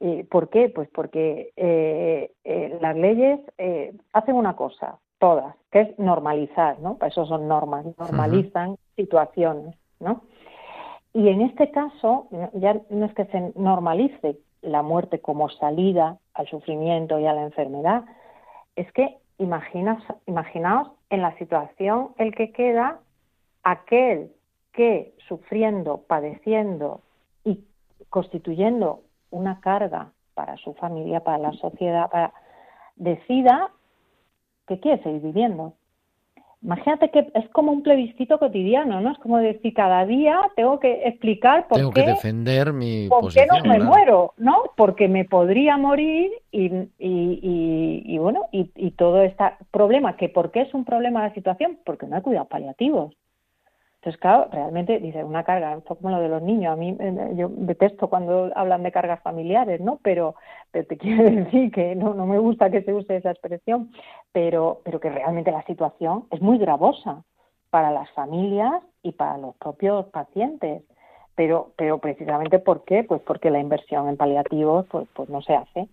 [0.00, 0.68] Eh, ¿Por qué?
[0.68, 3.38] Pues porque eh, eh, las leyes
[4.12, 6.96] hacen una cosa, todas, que es normalizar, ¿no?
[6.96, 10.22] Para eso son normas, normalizan situaciones, ¿no?
[11.12, 16.46] Y en este caso, ya no es que se normalice la muerte como salida al
[16.48, 18.04] sufrimiento y a la enfermedad,
[18.76, 23.00] es que imaginaos en la situación el que queda
[23.62, 24.32] aquel
[24.72, 27.00] que sufriendo, padeciendo
[27.44, 27.64] y
[28.08, 32.32] constituyendo una carga para su familia, para la sociedad, para,
[32.96, 33.70] decida
[34.68, 35.74] que quiere seguir viviendo.
[36.62, 39.12] Imagínate que es como un plebiscito cotidiano, ¿no?
[39.12, 42.04] Es como decir, cada día tengo que explicar por tengo qué...
[42.04, 44.34] que defender mi ¿Por qué no me muero?
[44.36, 44.64] ¿No?
[44.76, 46.66] Porque me podría morir y,
[46.98, 51.32] y, y, bueno, y, y todo este problema, que ¿por qué es un problema la
[51.32, 51.78] situación?
[51.84, 53.14] Porque no hay cuidados paliativos.
[54.00, 57.32] Entonces, claro, realmente, dice, una carga, esto como lo de los niños, a mí eh,
[57.36, 59.98] yo detesto cuando hablan de cargas familiares, ¿no?
[60.02, 60.36] Pero,
[60.72, 63.92] te quiero decir que no, no me gusta que se use esa expresión,
[64.32, 67.24] pero, pero que realmente la situación es muy gravosa
[67.68, 70.82] para las familias y para los propios pacientes.
[71.34, 73.04] Pero, pero precisamente ¿por qué?
[73.04, 75.88] Pues porque la inversión en paliativos pues, pues no se hace.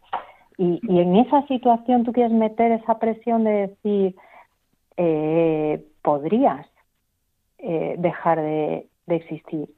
[0.57, 4.15] Y, y en esa situación tú quieres meter esa presión de decir,
[4.95, 6.65] eh, podrías
[7.59, 9.69] eh, dejar de, existir.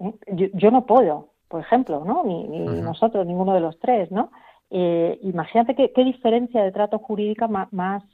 [0.00, 0.12] ¿eh?
[0.54, 2.22] Yo, no puedo, por ejemplo, ¿no?
[2.24, 2.46] Ni,
[2.80, 4.30] nosotros, ninguno de los tres, ¿no?
[4.70, 8.04] Eh, imagínate qué, diferencia de trato jurídica más, más,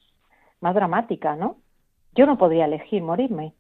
[0.61, 1.57] dramática, ¿no?
[2.15, 3.53] Yo no podría elegir morirme,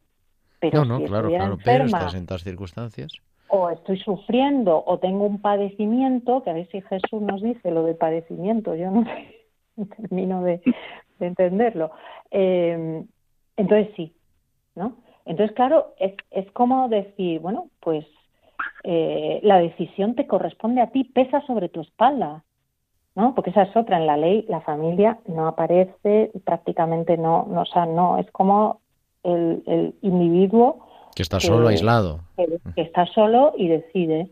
[0.59, 3.13] pero no, no, si claro, claro, pero estás en circunstancias.
[3.49, 7.85] O estoy sufriendo o tengo un padecimiento, que a ver si Jesús nos dice lo
[7.85, 9.05] del padecimiento, yo no,
[9.97, 10.63] termino de,
[11.21, 11.91] entenderlo.
[12.31, 14.17] entonces sí,
[14.75, 14.97] ¿no?
[15.27, 18.07] Entonces, claro, es, es como decir, bueno, pues
[18.85, 22.45] eh, la decisión te corresponde a ti, pesa sobre tu espalda,
[23.15, 23.35] ¿no?
[23.35, 27.67] Porque esa es otra, en la ley la familia no aparece, prácticamente no, no o
[27.67, 28.81] sea, no, es como
[29.25, 30.87] el, el individuo
[31.17, 32.21] que está solo, aislado.
[32.37, 34.31] Que, está solo y decide.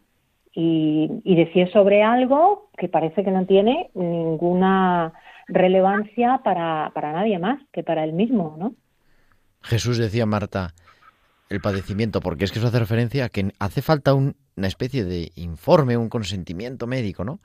[0.53, 5.15] Y, y decide sobre algo que parece que no tiene ninguna
[5.49, 8.75] relevancia para, para nadie más que para él mismo, ¿no?
[9.63, 10.75] Jesús decía, Marta,
[11.49, 14.35] el padecimiento, porque es que eso hace referencia a que hace falta una
[14.67, 17.41] especie de informe, un consentimiento médico, ¿no?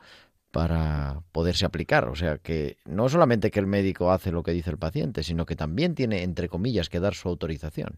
[0.51, 2.07] Para poderse aplicar.
[2.07, 5.45] O sea, que no solamente que el médico hace lo que dice el paciente, sino
[5.45, 7.97] que también tiene, entre comillas, que dar su autorización.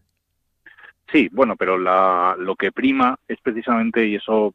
[1.10, 4.54] Sí, bueno, pero la, lo que prima es precisamente, y eso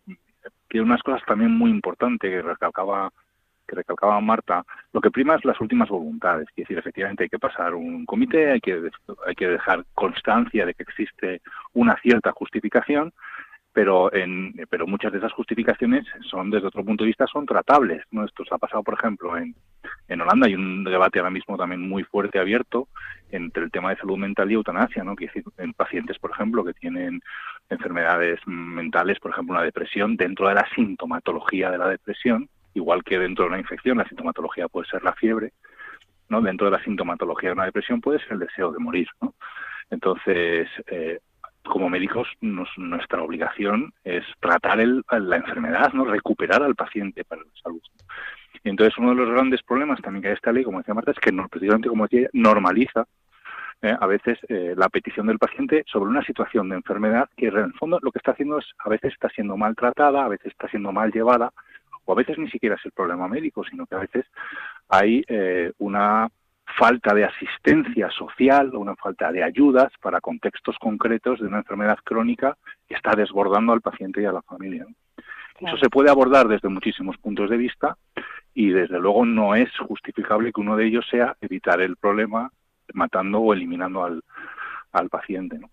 [0.67, 3.12] tiene unas cosas también muy importantes que recalcaba
[3.67, 6.47] que recalcaba Marta, lo que prima es las últimas voluntades.
[6.49, 8.89] Es decir, efectivamente hay que pasar un comité, hay que,
[9.25, 11.41] hay que dejar constancia de que existe
[11.73, 13.13] una cierta justificación,
[13.77, 18.03] pero en, pero muchas de esas justificaciones son desde otro punto de vista son tratables
[18.10, 19.53] no esto se ha pasado por ejemplo en,
[20.08, 20.47] en Holanda.
[20.47, 22.88] Hay un debate ahora mismo también muy fuerte abierto
[23.30, 26.73] entre el tema de salud mental y eutanasia no que en pacientes por ejemplo que
[26.73, 27.21] tienen
[27.69, 33.19] enfermedades mentales por ejemplo una depresión dentro de la sintomatología de la depresión igual que
[33.19, 35.53] dentro de una infección la sintomatología puede ser la fiebre
[36.29, 39.33] no dentro de la sintomatología de una depresión puede ser el deseo de morir no
[39.89, 41.19] entonces, eh,
[41.63, 47.51] como médicos nuestra obligación es tratar el, la enfermedad, no recuperar al paciente para la
[47.61, 47.81] salud.
[48.63, 51.11] Y entonces uno de los grandes problemas también que hay esta ley, como decía Marta,
[51.11, 53.05] es que precisamente como decía, normaliza
[53.81, 57.57] eh, a veces eh, la petición del paciente sobre una situación de enfermedad que en
[57.57, 60.67] el fondo lo que está haciendo es a veces está siendo maltratada, a veces está
[60.69, 61.51] siendo mal llevada
[62.07, 64.25] o a veces ni siquiera es el problema médico, sino que a veces
[64.87, 66.29] hay eh, una
[66.77, 71.97] falta de asistencia social o una falta de ayudas para contextos concretos de una enfermedad
[72.03, 74.85] crónica que está desbordando al paciente y a la familia.
[75.59, 77.97] Eso se puede abordar desde muchísimos puntos de vista
[78.53, 82.51] y desde luego no es justificable que uno de ellos sea evitar el problema
[82.93, 84.23] matando o eliminando al,
[84.91, 85.57] al paciente.
[85.57, 85.69] ¿no?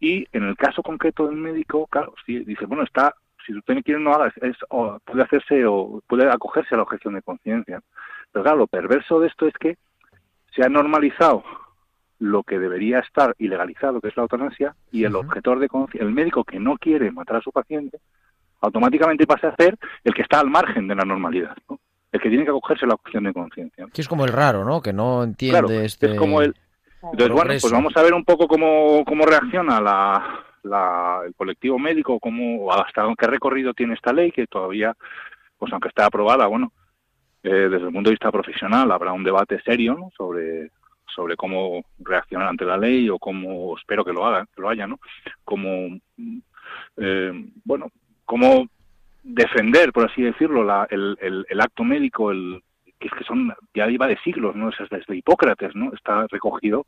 [0.00, 3.14] Y en el caso concreto del médico, claro, si dice, bueno, está,
[3.48, 4.56] si usted quiere no haga, es,
[5.04, 7.80] puede hacerse o puede acogerse a la objeción de conciencia.
[8.30, 9.78] Pero claro, lo perverso de esto es que
[10.54, 11.42] se ha normalizado
[12.18, 16.44] lo que debería estar ilegalizado, que es la eutanasia, y el objetor de el médico
[16.44, 18.00] que no quiere matar a su paciente,
[18.60, 21.78] automáticamente pasa a ser el que está al margen de la normalidad, ¿no?
[22.10, 23.86] el que tiene que acogerse a la opción de conciencia.
[23.92, 24.82] Que es como el raro, ¿no?
[24.82, 26.12] Que no entiende este...
[26.12, 26.54] Es como el...
[27.00, 31.78] Entonces, bueno, pues vamos a ver un poco cómo, cómo reacciona la, la, el colectivo
[31.78, 34.94] médico, cómo, hasta qué recorrido tiene esta ley, que todavía,
[35.58, 36.72] pues aunque está aprobada, bueno,
[37.42, 40.70] eh, desde el punto de vista profesional habrá un debate serio sobre
[41.06, 44.86] sobre cómo reaccionar ante la ley o cómo espero que lo haga que lo haya
[44.86, 44.98] no
[45.44, 45.98] como
[46.96, 47.32] eh,
[47.64, 47.90] bueno
[48.24, 48.66] cómo
[49.22, 51.16] defender por así decirlo la, el,
[51.48, 52.62] el, acto médico el
[52.98, 56.86] que que son ya iba de siglos no es desde Hipócrates no está recogido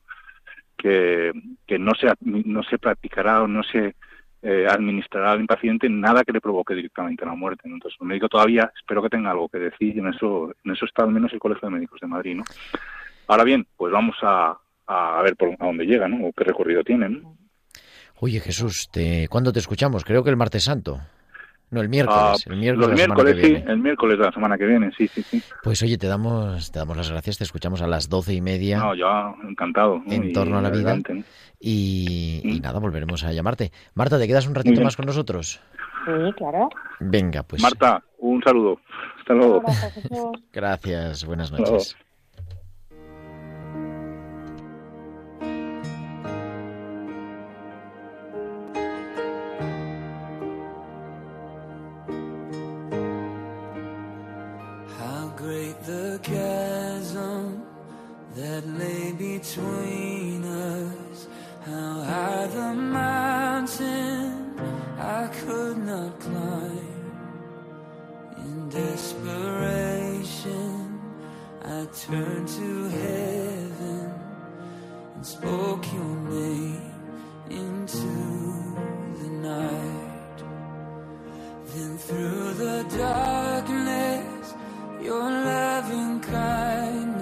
[0.80, 1.32] que,
[1.66, 3.94] que no se no se practicará o no se
[4.42, 7.62] eh, administrará al paciente nada que le provoque directamente la muerte.
[7.64, 10.86] Entonces, el médico todavía espero que tenga algo que decir y en eso, en eso
[10.86, 12.36] está al menos el Colegio de Médicos de Madrid.
[12.36, 12.44] ¿no?
[13.26, 16.26] Ahora bien, pues vamos a, a ver por, a dónde llega ¿no?
[16.26, 17.22] o qué recorrido tienen.
[18.18, 20.04] Oye Jesús, te, ¿cuándo te escuchamos?
[20.04, 21.00] Creo que el martes santo.
[21.70, 22.20] No, el miércoles.
[22.20, 25.22] Ah, el miércoles, los miércoles, sí, el miércoles de la semana que viene, sí, sí,
[25.22, 25.40] sí.
[25.62, 28.78] Pues oye, te damos, te damos las gracias, te escuchamos a las doce y media.
[28.78, 30.02] No, ya, encantado.
[30.08, 30.98] En torno a la vida.
[31.60, 32.62] Y, y, mm.
[32.62, 33.70] nada, volveremos a llamarte.
[33.94, 35.60] Marta, ¿te quedas un ratito más con nosotros?
[36.04, 36.70] Sí, claro.
[36.98, 37.62] Venga, pues.
[37.62, 38.80] Marta, un saludo.
[39.18, 39.62] Hasta luego.
[40.52, 41.96] Gracias, buenas noches.
[59.40, 61.26] Between us.
[61.64, 64.58] How high the mountain
[64.98, 67.12] I could not climb.
[68.36, 70.20] In desperation,
[71.64, 74.12] I turned to heaven
[75.14, 76.92] and spoke your name
[77.48, 78.12] into
[79.20, 80.38] the night.
[81.72, 84.54] Then through the darkness,
[85.02, 87.20] your loving kindness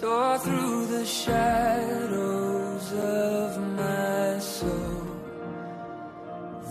[0.00, 0.75] tore through
[1.06, 5.06] shadows of my soul.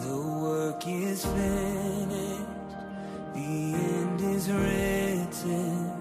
[0.01, 2.71] The work is finished,
[3.33, 5.91] the end is written.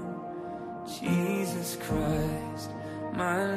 [1.00, 2.70] Jesus Christ,
[3.12, 3.56] my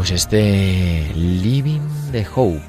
[0.00, 2.62] Pues este Living the Hope,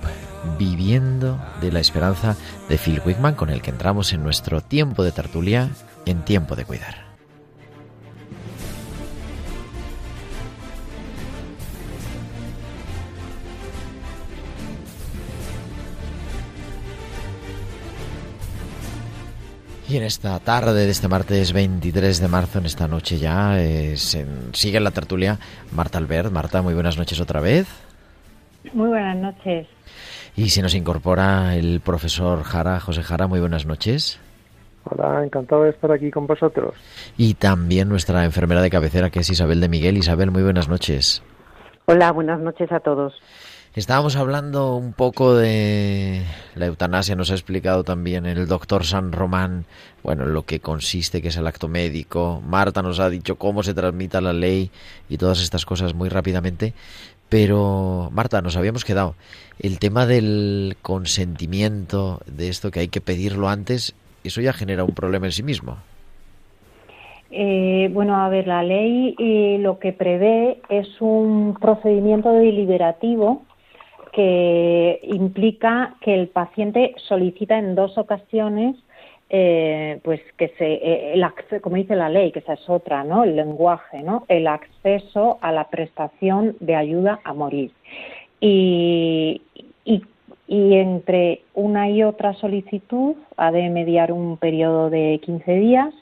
[0.60, 2.36] viviendo de la esperanza
[2.68, 5.70] de Phil Wickman, con el que entramos en nuestro tiempo de tertulia
[6.06, 7.11] en tiempo de cuidar.
[19.92, 23.98] Y en esta tarde de este martes 23 de marzo, en esta noche ya, eh,
[23.98, 25.38] se- sigue en la tertulia
[25.74, 26.32] Marta Albert.
[26.32, 27.68] Marta, muy buenas noches otra vez.
[28.74, 29.68] Muy buenas noches.
[30.38, 34.18] Y se nos incorpora el profesor Jara, José Jara, muy buenas noches.
[34.86, 36.74] Hola, encantado de estar aquí con vosotros.
[37.18, 39.98] Y también nuestra enfermera de cabecera, que es Isabel de Miguel.
[39.98, 41.22] Isabel, muy buenas noches.
[41.86, 43.14] Hola, buenas noches a todos.
[43.74, 46.24] Estábamos hablando un poco de
[46.56, 49.64] la eutanasia, nos ha explicado también el doctor San Román,
[50.04, 52.44] bueno, en lo que consiste, que es el acto médico.
[52.46, 54.72] Marta nos ha dicho cómo se transmita la ley
[55.08, 56.74] y todas estas cosas muy rápidamente.
[57.30, 59.16] Pero, Marta, nos habíamos quedado.
[59.58, 63.96] El tema del consentimiento, de esto que hay que pedirlo antes,
[64.26, 65.78] eso ya genera un problema en sí mismo.
[67.34, 73.44] Eh, bueno, a ver, la ley eh, lo que prevé es un procedimiento deliberativo
[74.12, 78.76] que implica que el paciente solicita en dos ocasiones
[79.30, 83.38] eh, pues que se eh, como dice la ley que esa es otra no el
[83.38, 87.72] lenguaje no el acceso a la prestación de ayuda a morir.
[88.42, 89.42] Y,
[89.86, 90.02] y,
[90.48, 95.94] y entre una y otra solicitud ha de mediar un periodo de 15 días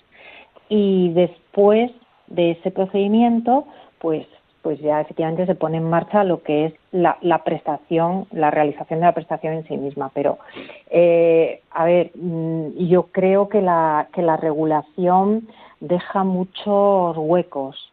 [0.70, 1.92] y después
[2.28, 3.66] de ese procedimiento,
[4.00, 4.26] pues,
[4.62, 9.00] pues ya efectivamente se pone en marcha lo que es la, la prestación, la realización
[9.00, 10.12] de la prestación en sí misma.
[10.14, 10.38] Pero,
[10.90, 15.48] eh, a ver, mm, yo creo que la, que la regulación
[15.80, 17.92] deja muchos huecos.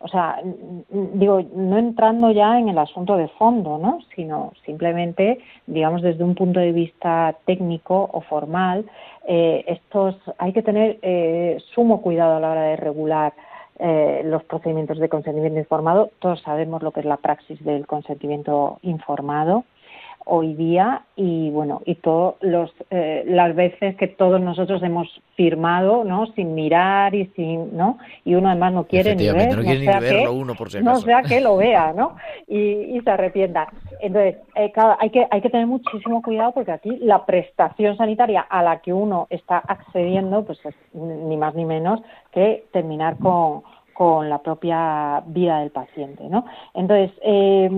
[0.00, 4.00] O sea, mm, mm, digo, no entrando ya en el asunto de fondo, ¿no?
[4.14, 8.84] Sino simplemente, digamos, desde un punto de vista técnico o formal,
[9.26, 13.32] eh, estos hay que tener eh, sumo cuidado a la hora de regular
[13.78, 16.10] eh, los procedimientos de consentimiento informado.
[16.20, 19.64] Todos sabemos lo que es la praxis del consentimiento informado
[20.26, 22.34] hoy día y bueno y todas
[22.90, 25.06] las veces que todos nosotros hemos
[25.36, 29.62] firmado no sin mirar y sin no y uno además no quiere ni ver no
[29.62, 32.16] quiere ni sea verlo que- uno por si no sea que lo vea no
[32.46, 33.68] y, y se arrepienta.
[34.00, 38.40] Entonces eh, claro, hay que hay que tener muchísimo cuidado porque aquí la prestación sanitaria
[38.40, 42.00] a la que uno está accediendo pues es ni más ni menos
[42.32, 43.62] que terminar con
[43.92, 46.44] con la propia vida del paciente, ¿no?
[46.74, 47.70] Entonces, eh,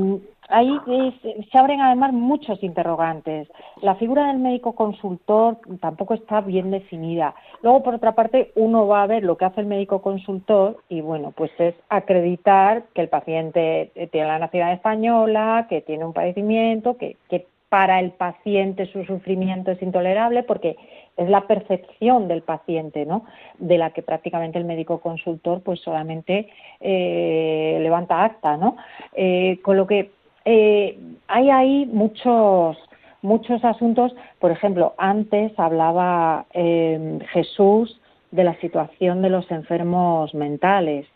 [0.48, 3.48] ahí es- se abren además muchos interrogantes.
[3.82, 7.34] La figura del médico consultor tampoco está bien definida.
[7.62, 11.00] Luego, por otra parte, uno va a ver lo que hace el médico consultor y,
[11.00, 16.96] bueno, pues es acreditar que el paciente tiene la nacionalidad española, que tiene un padecimiento,
[16.96, 20.76] que, que para el paciente su sufrimiento es intolerable, porque
[21.16, 23.24] es la percepción del paciente, ¿no?
[23.58, 26.48] De la que prácticamente el médico consultor, pues solamente
[26.80, 28.76] eh, levanta acta, ¿no?
[29.14, 30.10] Eh, con lo que
[30.46, 30.96] eh,
[31.28, 32.78] hay ahí muchos
[33.20, 34.14] muchos asuntos.
[34.38, 41.06] Por ejemplo, antes hablaba eh, Jesús de la situación de los enfermos mentales.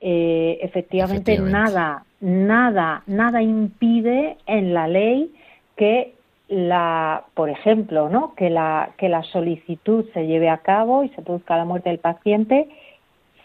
[0.00, 1.72] Eh, efectivamente, Efectivamente.
[1.72, 5.30] nada, nada, nada impide en la ley
[5.76, 6.14] que
[6.48, 8.34] la, por ejemplo, ¿no?
[8.34, 11.98] que la que la solicitud se lleve a cabo y se produzca la muerte del
[11.98, 12.68] paciente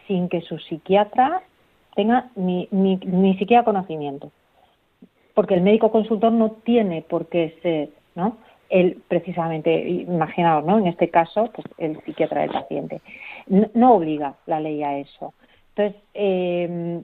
[0.08, 1.42] sin que su psiquiatra
[1.96, 4.32] tenga ni, ni, ni siquiera conocimiento.
[5.36, 8.38] Porque el médico consultor no tiene por qué ser, ¿no?
[8.70, 10.80] Él, precisamente, imaginaos, ¿no?
[10.80, 13.02] En este caso, pues el psiquiatra del paciente.
[13.46, 15.36] No, obliga la ley a eso.
[15.76, 17.02] Entonces, eh,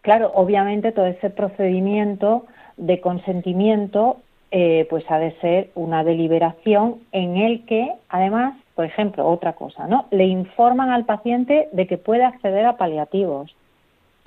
[0.00, 2.46] claro, obviamente todo ese procedimiento
[2.76, 4.16] de consentimiento
[4.54, 9.86] eh, pues ha de ser una deliberación en el que, además, por ejemplo, otra cosa,
[9.86, 10.06] ¿no?
[10.10, 13.54] Le informan al paciente de que puede acceder a paliativos.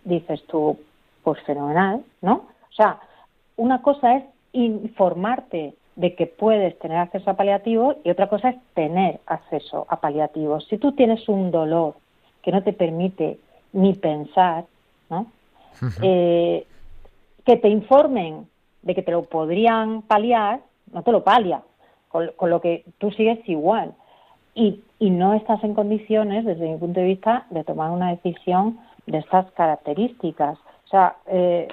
[0.04, 0.80] Dices tú,
[1.24, 2.34] pues fenomenal, ¿no?
[2.34, 3.00] O sea,
[3.58, 8.58] una cosa es informarte de que puedes tener acceso a paliativos y otra cosa es
[8.74, 10.66] tener acceso a paliativos.
[10.70, 11.96] Si tú tienes un dolor
[12.42, 13.40] que no te permite
[13.74, 14.66] ni pensar,
[15.10, 15.28] ¿no?
[16.02, 16.66] Eh,
[17.46, 18.48] que te informen
[18.82, 21.62] de que te lo podrían paliar, no te lo palia,
[22.10, 23.94] con, con lo que tú sigues igual.
[24.54, 28.80] Y, y no estás en condiciones, desde mi punto de vista, de tomar una decisión
[29.06, 30.58] de estas características.
[30.86, 31.68] O sea, eh,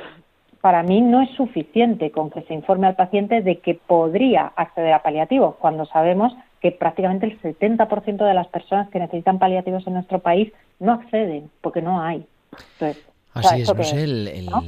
[0.63, 4.95] para mí no es suficiente con que se informe al paciente de que podría acceder
[4.95, 9.95] a paliativos, cuando sabemos que prácticamente el 70% de las personas que necesitan paliativos en
[9.95, 12.25] nuestro país no acceden, porque no hay.
[12.75, 13.05] Entonces,
[13.35, 14.63] Así es, ¿esto no sé, el, el- ¿no?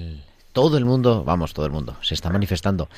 [0.53, 2.89] todo el mundo, vamos, todo el mundo, se está manifestando.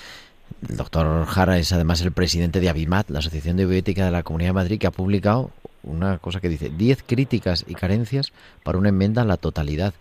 [0.69, 4.23] El doctor Jara es además el presidente de Abimat, la Asociación de Bioética de la
[4.23, 5.51] Comunidad de Madrid, que ha publicado
[5.83, 8.33] una cosa que dice 10 críticas y carencias
[8.63, 9.93] para una enmienda a la totalidad.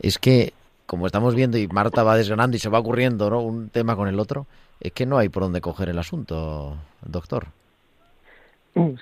[0.00, 0.52] Es que,
[0.86, 3.42] como estamos viendo y Marta va desgranando y se va ocurriendo ¿no?
[3.42, 4.46] un tema con el otro,
[4.80, 7.46] es que no hay por dónde coger el asunto, doctor.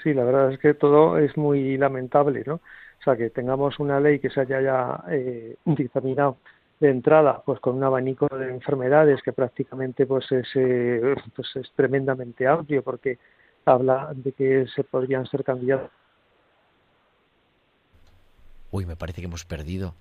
[0.02, 2.54] Sí, la verdad es que todo es muy lamentable, ¿no?
[2.54, 6.38] O sea, que tengamos una ley que se haya ya eh, dictaminado
[6.80, 11.70] de entrada, pues con un abanico de enfermedades que prácticamente pues es, eh, pues es
[11.74, 13.18] tremendamente amplio, porque
[13.64, 15.90] habla de que se podrían ser candidatos.
[18.70, 19.94] Uy, me parece que hemos perdido.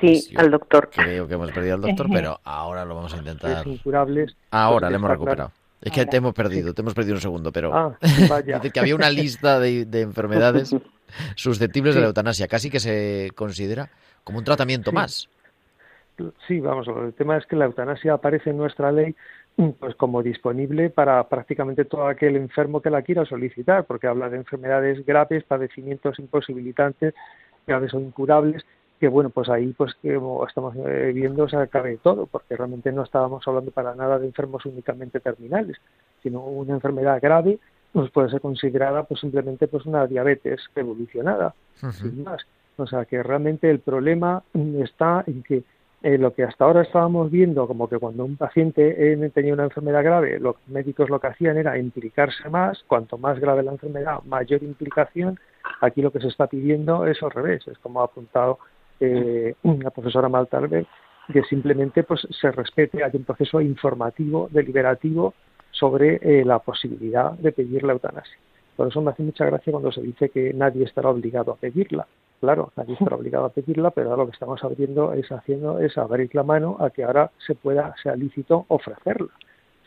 [0.00, 0.90] Sí, Yo al doctor.
[0.92, 3.66] Creo que hemos perdido al doctor, pero ahora lo vamos a intentar.
[3.66, 4.36] incurables.
[4.50, 5.14] Ahora pues, le hemos claro.
[5.20, 5.52] recuperado.
[5.80, 7.96] Es que te hemos perdido, te hemos perdido un segundo, pero Ah,
[8.28, 8.56] vaya.
[8.56, 10.74] dice que había una lista de, de enfermedades
[11.36, 13.90] susceptibles de la eutanasia, casi que se considera
[14.24, 14.94] como un tratamiento Sí.
[14.94, 15.28] más.
[16.48, 19.14] Sí, vamos, el tema es que la eutanasia aparece en nuestra ley
[19.78, 24.36] pues como disponible para prácticamente todo aquel enfermo que la quiera solicitar, porque habla de
[24.38, 27.14] enfermedades graves, padecimientos imposibilitantes,
[27.66, 28.64] graves o incurables,
[28.98, 30.18] que bueno, pues ahí pues que
[30.48, 34.64] estamos eh, viendo se cabe todo, porque realmente no estábamos hablando para nada de enfermos
[34.66, 35.76] únicamente terminales,
[36.22, 37.58] sino una enfermedad grave
[37.92, 41.54] pues puede ser considerada pues simplemente pues una diabetes evolucionada,
[41.92, 42.42] sin más.
[42.76, 45.62] O sea que realmente el problema está en que
[46.02, 49.64] eh, lo que hasta ahora estábamos viendo, como que cuando un paciente eh, tenía una
[49.64, 54.20] enfermedad grave, los médicos lo que hacían era implicarse más, cuanto más grave la enfermedad,
[54.24, 55.40] mayor implicación.
[55.80, 58.58] Aquí lo que se está pidiendo es al revés, es como ha apuntado
[59.00, 60.86] eh, la profesora Maltalver,
[61.32, 65.34] que simplemente pues se respete, hay un proceso informativo, deliberativo
[65.70, 68.36] sobre eh, la posibilidad de pedir la eutanasia.
[68.76, 72.06] Por eso me hace mucha gracia cuando se dice que nadie estará obligado a pedirla.
[72.40, 75.96] Claro, nadie estará obligado a pedirla, pero ahora lo que estamos abriendo es haciendo es
[75.98, 79.30] abrir la mano a que ahora se pueda, sea lícito ofrecerla.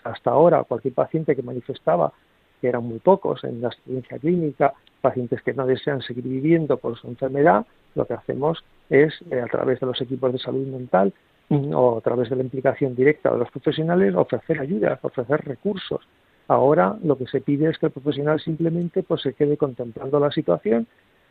[0.03, 2.13] Hasta ahora, cualquier paciente que manifestaba
[2.59, 6.97] que eran muy pocos en la experiencia clínica, pacientes que no desean seguir viviendo por
[6.97, 11.13] su enfermedad, lo que hacemos es, eh, a través de los equipos de salud mental
[11.49, 16.01] mm, o a través de la implicación directa de los profesionales, ofrecer ayudas, ofrecer recursos.
[16.47, 20.31] Ahora lo que se pide es que el profesional simplemente pues se quede contemplando la
[20.31, 20.87] situación,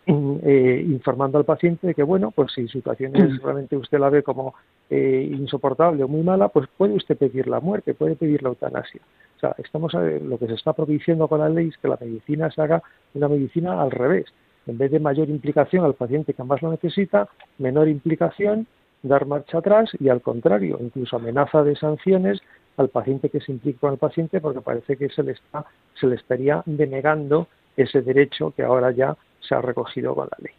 [0.06, 3.98] mm, eh, informando al paciente de que bueno, pues si su situación es realmente usted
[3.98, 4.54] la ve como
[4.90, 9.00] eh, insoportable o muy mala, pues puede usted pedir la muerte, puede pedir la eutanasia.
[9.38, 11.96] O sea, estamos eh, lo que se está propiciando con la ley es que la
[12.00, 12.82] medicina se haga
[13.14, 14.26] una medicina al revés.
[14.66, 17.28] En vez de mayor implicación al paciente que más lo necesita,
[17.58, 18.66] menor implicación,
[19.02, 22.40] dar marcha atrás y al contrario, incluso amenaza de sanciones
[22.76, 25.64] al paciente que se implica con el paciente porque parece que se le está
[26.00, 30.52] se le estaría denegando ese derecho que ahora ya se ha recogido con la ley.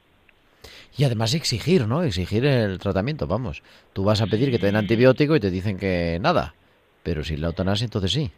[0.97, 2.03] Y además exigir, ¿no?
[2.03, 3.61] Exigir el tratamiento, vamos.
[3.91, 6.55] Tú vas a pedir que te den antibiótico y te dicen que nada.
[7.03, 8.31] Pero si la eutanasia, entonces sí.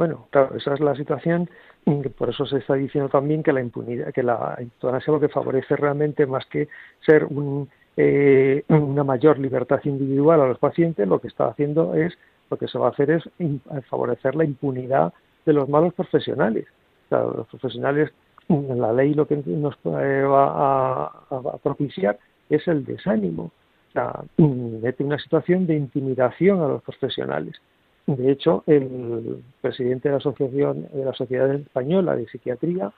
[0.00, 1.50] Bueno, claro, esa es la situación.
[1.84, 5.28] y Por eso se está diciendo también que la impunidad, que la eutanasia lo que
[5.28, 6.68] favorece realmente más que
[7.04, 12.16] ser un, eh, una mayor libertad individual a los pacientes, lo que está haciendo es,
[12.50, 15.12] lo que se va a hacer es im- favorecer la impunidad
[15.44, 16.64] de los malos profesionales.
[17.10, 18.10] Los profesionales,
[18.48, 23.52] en la ley lo que nos eh, va a, a- propiciar es el desánimo.
[23.90, 27.60] O sea, mete una situación de intimidación a los profesionales.
[28.06, 32.92] De hecho, el presidente de la Asociación de la Sociedad Española de Psiquiatría,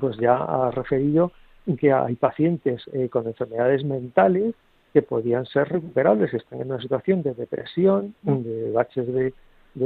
[0.00, 1.30] pues ya ha referido
[1.78, 4.54] que hay pacientes eh, con enfermedades mentales
[4.92, 9.32] que podían ser recuperables, que están en una situación de depresión, de baches de,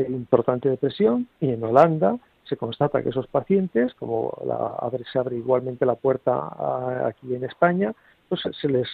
[0.09, 5.37] importante depresión, y en Holanda se constata que esos pacientes, como la, abre- se abre
[5.37, 7.93] igualmente la puerta a- aquí en España,
[8.29, 8.89] pues se les,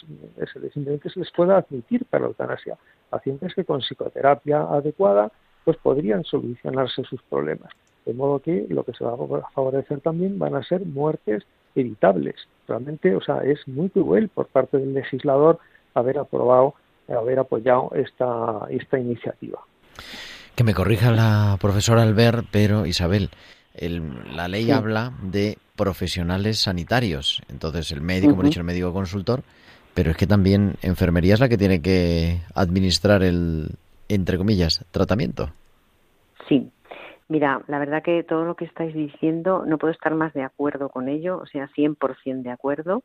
[0.52, 2.76] se les simplemente se les pueda admitir para la eutanasia.
[3.10, 5.30] Pacientes que con psicoterapia adecuada
[5.66, 7.70] pues podrían solucionarse sus problemas.
[8.04, 11.42] De modo que lo que se va a favorecer también van a ser muertes
[11.74, 12.36] evitables.
[12.68, 15.58] Realmente, o sea, es muy cruel por parte del legislador
[15.92, 16.74] haber aprobado,
[17.08, 19.58] haber apoyado esta, esta iniciativa.
[20.54, 23.30] Que me corrija la profesora Albert, pero Isabel,
[23.74, 24.70] el- la ley Sí.
[24.70, 27.42] habla de profesionales sanitarios.
[27.48, 28.48] Entonces, el médico, hemos Ujú.
[28.50, 29.42] dicho el médico consultor,
[29.94, 33.70] pero es que también enfermería es la que tiene que administrar el,
[34.08, 35.50] entre comillas, tratamiento.
[36.48, 36.70] Sí.
[37.28, 40.88] Mira, la verdad que todo lo que estáis diciendo no puedo estar más de acuerdo
[40.88, 43.02] con ello, o sea, 100% de acuerdo.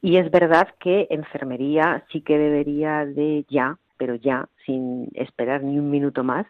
[0.00, 5.78] Y es verdad que enfermería sí que debería de ya, pero ya, sin esperar ni
[5.78, 6.46] un minuto más,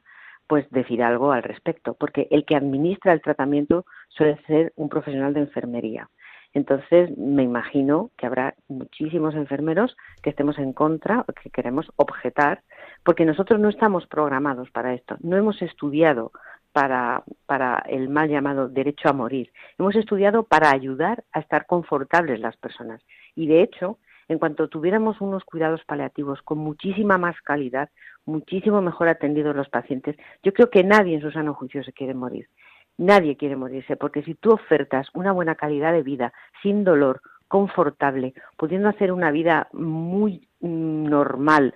[0.47, 5.33] pues decir algo al respecto, porque el que administra el tratamiento suele ser un profesional
[5.33, 6.11] de enfermería.
[6.53, 12.63] Entonces, me imagino que habrá muchísimos enfermeros que estemos en contra que queremos objetar,
[13.05, 16.33] porque nosotros no estamos programados para esto, no hemos estudiado
[16.73, 19.53] para, para el mal llamado derecho a morir.
[19.79, 23.01] Hemos estudiado para ayudar a estar confortables las personas.
[23.37, 23.99] Y de hecho,
[24.29, 27.91] en cuanto tuviéramos unos cuidados paliativos con muchísima más calidad,
[28.25, 32.15] muchísimo mejor atendidos los pacientes, yo creo que nadie en su sano juicio se quiere
[32.15, 32.49] morir.
[32.97, 36.33] Nadie quiere morirse, porque si tú ofertas una buena calidad de vida,
[36.63, 41.75] sin dolor, confortable, pudiendo hacer una vida muy mm, normal,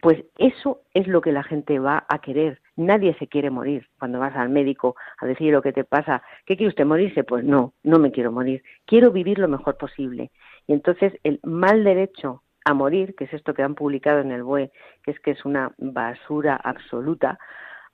[0.00, 2.60] pues eso es lo que la gente va a querer.
[2.76, 3.88] Nadie se quiere morir.
[3.98, 7.24] Cuando vas al médico a decir lo que te pasa, ¿qué quiere usted morirse?
[7.24, 8.62] Pues no, no me quiero morir.
[8.86, 10.30] Quiero vivir lo mejor posible.
[10.66, 14.44] Y entonces el mal derecho a morir, que es esto que han publicado en el
[14.44, 14.70] BOE,
[15.02, 17.38] que es que es una basura absoluta,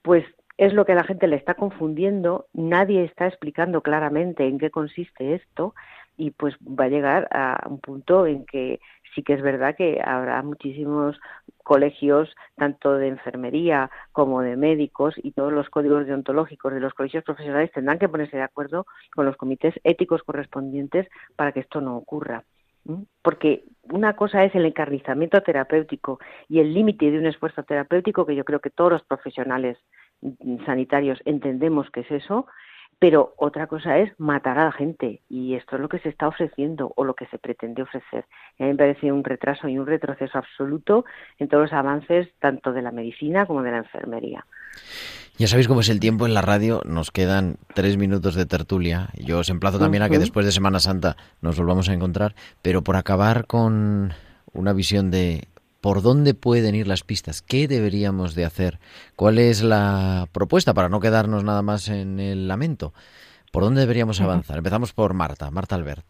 [0.03, 0.25] pues
[0.59, 5.35] es lo que la gente le está confundiendo, nadie está explicando claramente en qué consiste
[5.35, 5.75] esto
[6.17, 8.81] y pues va a llegar a un punto en que
[9.15, 11.19] sí que es verdad que habrá muchísimos
[11.63, 17.25] colegios, tanto de enfermería como de médicos, y todos los códigos deontológicos de los colegios
[17.25, 21.97] profesionales tendrán que ponerse de acuerdo con los comités éticos correspondientes para que esto no
[21.97, 22.45] ocurra.
[23.23, 26.19] Porque una cosa es el encarnizamiento terapéutico
[26.51, 29.79] y el límite de un esfuerzo terapéutico, que yo creo que todos los profesionales
[30.67, 32.47] sanitarios entendemos que es eso,
[32.99, 36.29] pero otra cosa es matar a la gente y esto es lo que se está
[36.29, 38.25] ofreciendo o lo que se pretende ofrecer.
[38.59, 41.05] Y a mí me parece un retraso y un retroceso absoluto
[41.39, 44.47] en todos los avances tanto de la medicina como de la enfermería.
[45.37, 49.09] Ya sabéis cómo es el tiempo en la radio, nos quedan tres minutos de tertulia.
[49.15, 52.83] Yo os emplazo también a que después de Semana Santa nos volvamos a encontrar, pero
[52.83, 54.13] por acabar con
[54.53, 55.49] una visión de
[55.85, 58.79] por dónde pueden ir las pistas, qué deberíamos de hacer,
[59.17, 62.95] cuál es la propuesta para no quedarnos nada más en el lamento,
[63.53, 64.57] por dónde deberíamos avanzar.
[64.57, 66.07] Empezamos por Marta, Marta Albert.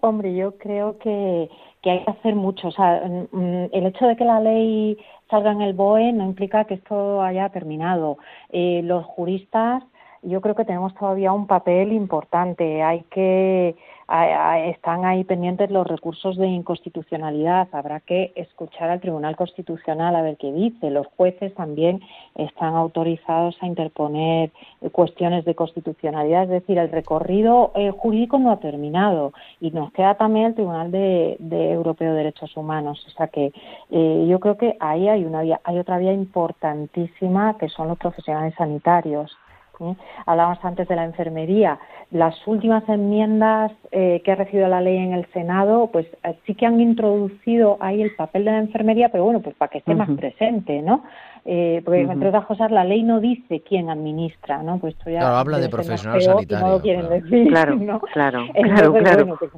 [0.00, 1.50] Hombre, yo creo que,
[1.82, 2.68] que hay que hacer mucho.
[2.68, 4.96] O sea, mm, el hecho de que la ley
[5.28, 8.16] salga en el BOE no implica que esto haya terminado.
[8.48, 9.82] Eh, los juristas,
[10.22, 12.82] yo creo que tenemos todavía un papel importante.
[12.82, 13.76] Hay que
[14.12, 17.68] están ahí pendientes los recursos de inconstitucionalidad.
[17.72, 20.90] Habrá que escuchar al Tribunal Constitucional a ver qué dice.
[20.90, 22.00] Los jueces también
[22.34, 24.50] están autorizados a interponer
[24.92, 26.44] cuestiones de constitucionalidad.
[26.44, 30.90] Es decir, el recorrido eh, jurídico no ha terminado y nos queda también el Tribunal
[30.90, 31.38] de,
[31.72, 33.02] Europeo de Derechos Humanos.
[33.06, 33.52] O sea que
[33.90, 37.98] eh, yo creo que ahí hay una vía, hay otra vía importantísima que son los
[37.98, 39.34] profesionales sanitarios.
[39.80, 39.94] ¿Eh?
[40.26, 41.78] Hablábamos antes de la enfermería.
[42.10, 46.54] Las últimas enmiendas eh, que ha recibido la ley en el Senado, pues eh, sí
[46.54, 49.94] que han introducido ahí el papel de la enfermería, pero bueno, pues para que esté
[49.94, 51.04] más presente, ¿no?
[51.44, 54.78] porque entre otras cosas la ley no dice quién administra, ¿no?
[54.78, 56.64] Pues esto ya claro, habla de profesional sanitario.
[56.64, 57.98] No lo quieren decir, claro, ¿no?
[57.98, 59.36] claro, claro, claro.
[59.40, 59.50] Pues,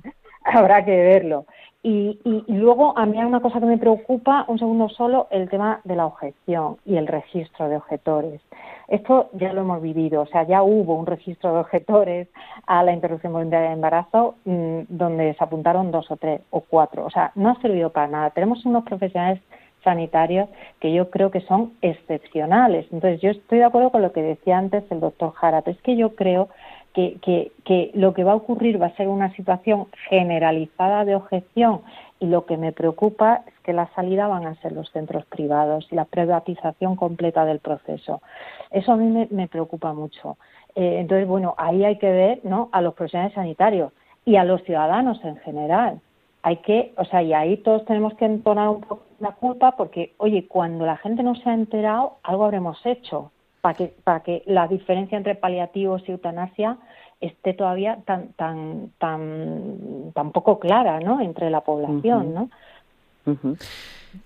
[0.44, 1.44] habrá que verlo.
[1.86, 5.50] Y, y, luego a mí hay una cosa que me preocupa, un segundo solo, el
[5.50, 8.40] tema de la objeción y el registro de objetores.
[8.88, 12.28] Esto ya lo hemos vivido, o sea, ya hubo un registro de objetores
[12.66, 17.04] a la interrupción voluntaria de embarazo mm, donde se apuntaron dos o tres o cuatro.
[17.04, 18.30] O sea, no ha servido para nada.
[18.30, 19.40] Tenemos unos profesionales
[19.82, 20.48] sanitarios
[20.80, 22.86] que yo creo que son excepcionales.
[22.90, 25.68] Entonces, yo estoy de acuerdo con lo que decía antes el doctor Jarat.
[25.68, 26.48] Es que yo creo
[26.94, 31.82] que, que, lo que va a ocurrir va a ser una situación generalizada de objeción
[32.20, 35.86] y lo que me preocupa es que la salida van a ser los centros privados
[35.90, 38.22] y la privatización completa del proceso.
[38.70, 40.36] Eso a mí me, preocupa mucho.
[40.74, 42.68] Eh, entonces, bueno, ahí hay que ver ¿no?
[42.72, 43.92] a los profesionales sanitarios
[44.24, 46.00] y a los ciudadanos en general.
[46.42, 50.12] Hay que, o sea, y ahí todos tenemos que entonar un poco la culpa porque,
[50.18, 54.42] oye, cuando la gente no se ha enterado, algo habremos hecho para que, para que
[54.44, 56.76] la diferencia entre paliativos y eutanasia
[57.20, 62.50] esté todavía tan tan tan tan poco clara no entre la población no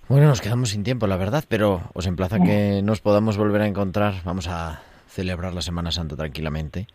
[0.08, 3.62] bueno nos quedamos sin tiempo la verdad pero os emplazo a que nos podamos volver
[3.62, 4.14] a encontrar.
[4.24, 6.86] Vamos a celebrar la Semana Santa tranquilamente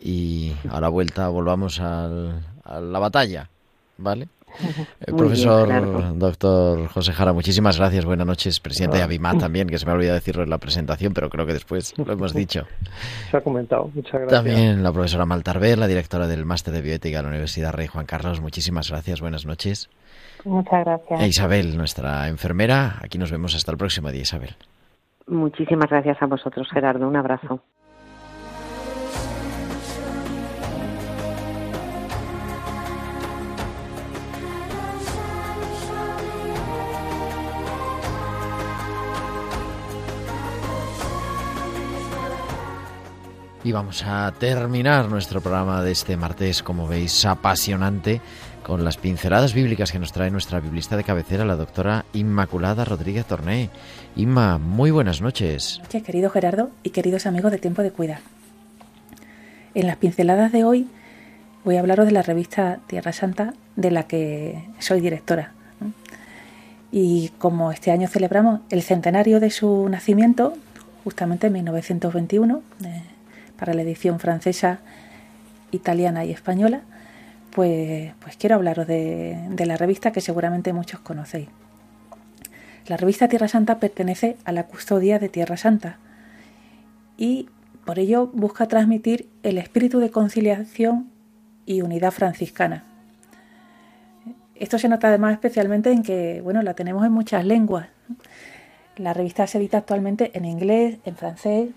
[0.00, 3.48] y a la vuelta volvamos al, a la batalla
[3.96, 4.28] vale
[5.06, 9.86] el profesor doctor José Jara, muchísimas gracias, buenas noches, presidente de Abimat también, que se
[9.86, 12.66] me ha olvidado decirlo en la presentación, pero creo que después lo hemos dicho.
[13.30, 14.30] Se ha comentado, muchas gracias.
[14.30, 18.06] También la profesora Maltarber, la directora del Máster de Bioética de la Universidad Rey Juan
[18.06, 19.90] Carlos, muchísimas gracias, buenas noches.
[20.44, 21.20] Muchas gracias.
[21.20, 24.56] E Isabel, nuestra enfermera, aquí nos vemos hasta el próximo día, Isabel.
[25.26, 27.62] Muchísimas gracias a vosotros, Gerardo, un abrazo.
[43.62, 48.22] Y vamos a terminar nuestro programa de este martes, como veis, apasionante,
[48.62, 53.26] con las pinceladas bíblicas que nos trae nuestra biblista de cabecera, la doctora Inmaculada Rodríguez
[53.26, 53.68] Torné.
[54.16, 55.78] Inma, muy buenas noches.
[55.82, 58.20] Noches, querido Gerardo y queridos amigos de Tiempo de Cuidar.
[59.74, 60.88] En las pinceladas de hoy
[61.62, 65.52] voy a hablaros de la revista Tierra Santa, de la que soy directora.
[66.90, 70.54] Y como este año celebramos el centenario de su nacimiento,
[71.04, 73.02] justamente en 1921, eh,
[73.60, 74.80] para la edición francesa,
[75.70, 76.80] italiana y española,
[77.50, 81.48] pues, pues quiero hablaros de, la revista que seguramente muchos conocéis.
[82.86, 85.98] La revista Tierra Santa pertenece a la custodia de Tierra Santa
[87.18, 87.50] y
[87.84, 91.10] por ello busca transmitir el espíritu de conciliación
[91.66, 92.84] y unidad franciscana.
[94.54, 97.88] Esto se nota además especialmente en que, bueno, la tenemos en muchas lenguas.
[98.96, 101.68] La revista se edita actualmente en inglés, en francés,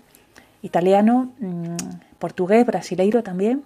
[0.64, 1.76] italiano, mmm,
[2.18, 3.64] portugués, brasileiro también,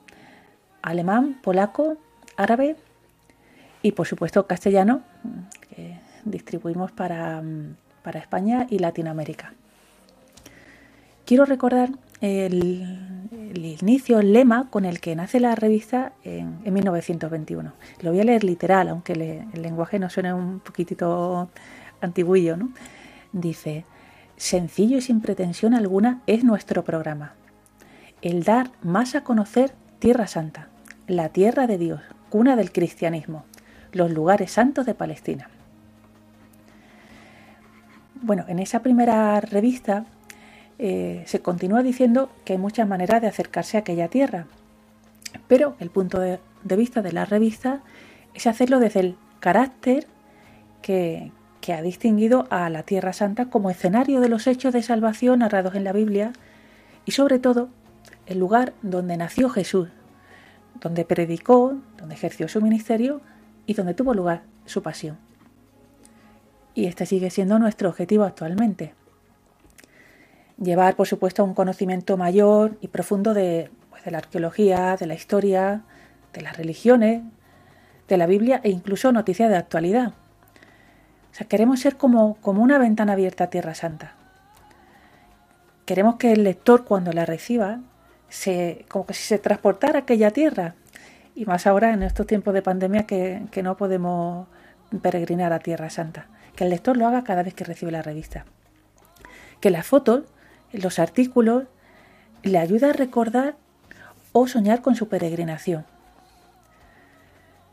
[0.82, 1.96] alemán, polaco,
[2.36, 2.76] árabe
[3.82, 5.02] y por supuesto castellano,
[5.70, 7.40] que distribuimos para,
[8.02, 9.54] para España y Latinoamérica.
[11.24, 11.90] Quiero recordar
[12.20, 13.28] el,
[13.80, 17.72] inicio, el lema con el que nace la revista en, en 1921.
[18.00, 21.48] Lo voy a leer literal, aunque el lenguaje nos suene un poquitito
[22.00, 22.70] antiguillo, ¿no?
[23.32, 23.84] Dice,
[24.38, 27.34] sencillo y sin pretensión alguna es nuestro programa.
[28.22, 30.68] El dar más a conocer Tierra Santa,
[31.06, 33.44] la tierra de Dios, cuna del cristianismo,
[33.92, 35.50] los lugares santos de Palestina.
[38.20, 40.04] Bueno, en esa primera revista
[40.78, 44.46] eh, se continúa diciendo que hay muchas maneras de acercarse a aquella tierra,
[45.46, 47.82] pero el punto de, de vista de la revista
[48.34, 50.06] es hacerlo desde el carácter
[50.82, 51.32] que,
[51.68, 55.74] que, ha distinguido a la Tierra Santa como escenario de los hechos de salvación narrados
[55.74, 56.32] en la Biblia
[57.04, 57.68] y sobre todo
[58.24, 59.90] el lugar donde nació Jesús,
[60.80, 63.20] donde predicó, donde ejerció su ministerio
[63.66, 65.18] y donde tuvo lugar su pasión.
[66.74, 68.94] Y este sigue siendo nuestro objetivo actualmente
[70.58, 75.14] llevar, por supuesto, un conocimiento mayor y profundo de, pues, de, la arqueología, de la
[75.14, 75.82] historia,
[76.32, 77.24] de las religiones,
[78.08, 80.14] de la Biblia e incluso noticias de actualidad.
[81.46, 84.14] Queremos ser como, una ventana abierta a Tierra Santa.
[85.86, 87.80] Queremos que el lector, cuando la reciba,
[88.28, 90.74] se, como que si se transportara a aquella tierra.
[91.34, 94.48] Y más ahora en estos tiempos de pandemia que, que no podemos
[95.00, 96.26] peregrinar a Tierra Santa.
[96.56, 98.44] Que el lector lo haga cada vez que recibe la revista.
[99.60, 100.24] Que las fotos
[100.72, 101.64] los artículos
[102.42, 103.56] le ayuda a recordar
[104.32, 105.86] o soñar con su peregrinación.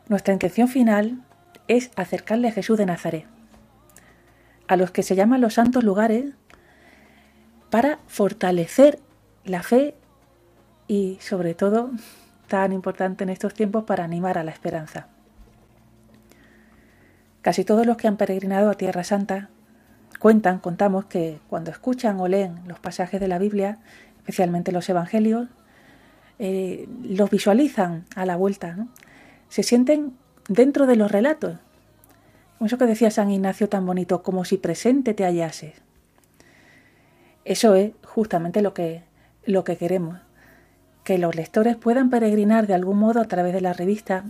[0.07, 1.21] Nuestra intención final
[1.67, 3.25] es acercarle a Jesús de Nazaret,
[4.67, 6.33] a los que se llaman los santos lugares,
[7.69, 8.99] para fortalecer
[9.43, 9.95] la fe
[10.87, 11.91] y, sobre todo,
[12.47, 15.07] tan importante en estos tiempos, para animar a la esperanza.
[17.41, 19.49] Casi todos los que han peregrinado a Tierra Santa
[20.19, 23.79] Cuentan, contamos que cuando escuchan o leen los pasajes de la Biblia,
[24.17, 25.47] especialmente los evangelios,
[26.39, 28.87] eh, los visualizan a la vuelta,
[29.49, 30.13] se sienten
[30.47, 31.57] dentro de los relatos.
[32.63, 35.81] Eso que decía San Ignacio tan bonito, como si presente te hallases.
[37.43, 39.03] Eso es justamente lo que,
[39.45, 40.19] lo que queremos,
[41.03, 44.25] que los lectores puedan peregrinar de algún modo a través de la revista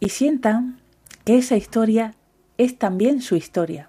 [0.00, 0.80] y sientan
[1.24, 2.14] que esa historia
[2.58, 3.88] es también su historia.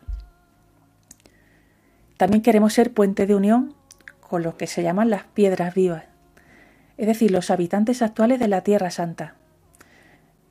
[2.17, 3.73] También queremos ser puente de unión
[4.21, 6.03] con lo que se llaman las piedras vivas,
[6.97, 9.35] es decir, los habitantes actuales de la Tierra Santa,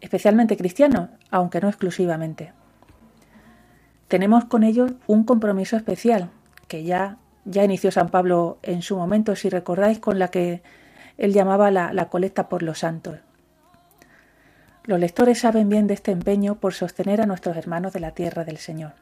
[0.01, 2.53] especialmente cristianos, aunque no exclusivamente.
[4.09, 6.31] Tenemos con ellos un compromiso especial
[6.67, 10.63] que ya, ya inició San Pablo en su momento, si recordáis, con la que
[11.19, 13.19] él llamaba la, la colecta por los santos.
[14.85, 18.45] Los lectores saben bien de este empeño por sostener a nuestros hermanos de la tierra
[18.45, 18.93] del Señor.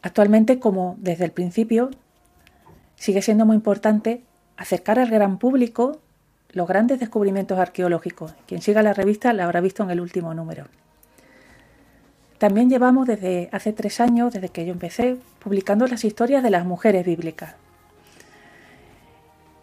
[0.00, 1.90] Actualmente, como desde el principio,
[2.96, 4.22] sigue siendo muy importante
[4.56, 6.00] acercar al gran público
[6.50, 8.34] los grandes descubrimientos arqueológicos.
[8.46, 10.66] Quien siga la revista la habrá visto en el último número.
[12.42, 16.66] También llevamos desde hace tres años, desde que yo empecé, publicando las historias de las
[16.66, 17.54] mujeres bíblicas.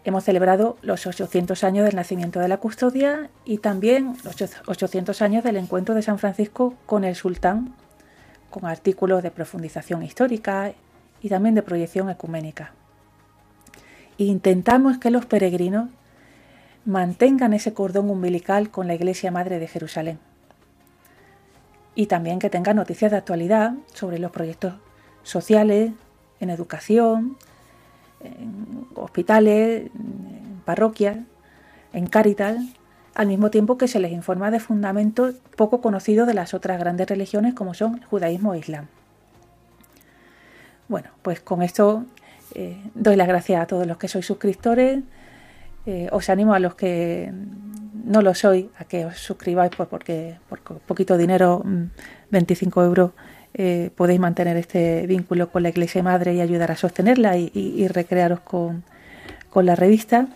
[0.02, 4.34] Hemos celebrado los 800 años del nacimiento de la custodia y también los
[4.66, 7.74] 800 años del encuentro de San Francisco con el sultán
[8.48, 10.72] con artículos de profundización histórica
[11.20, 12.72] y también de proyección ecuménica.
[14.16, 15.90] Intentamos que los peregrinos
[16.86, 20.29] mantengan ese cordón umbilical con la Iglesia Madre de Jerusalén.
[22.00, 24.72] Y también que tengan noticias de actualidad sobre los proyectos
[25.22, 25.92] sociales,
[26.40, 27.36] en educación,
[28.20, 31.18] en hospitales, en parroquias,
[31.92, 32.56] en Cáritas,
[33.14, 37.06] al mismo tiempo que se les informa de fundamentos poco conocidos de las otras grandes
[37.06, 38.86] religiones como son el judaísmo e islam.
[40.88, 42.06] Bueno, pues con esto
[42.54, 45.00] eh, doy las gracias a todos los que sois suscriptores.
[45.84, 47.30] Eh, os animo a los que
[48.04, 51.62] no lo sois a que os suscribáis pues porque por poquito dinero,
[52.30, 53.10] 25 mm, euros,
[53.54, 58.40] eh, podéis mantener este vínculo con la Iglesia Madre y ayudar a sostenerla y, recrearos
[58.40, 58.84] con,
[59.54, 60.28] la revista.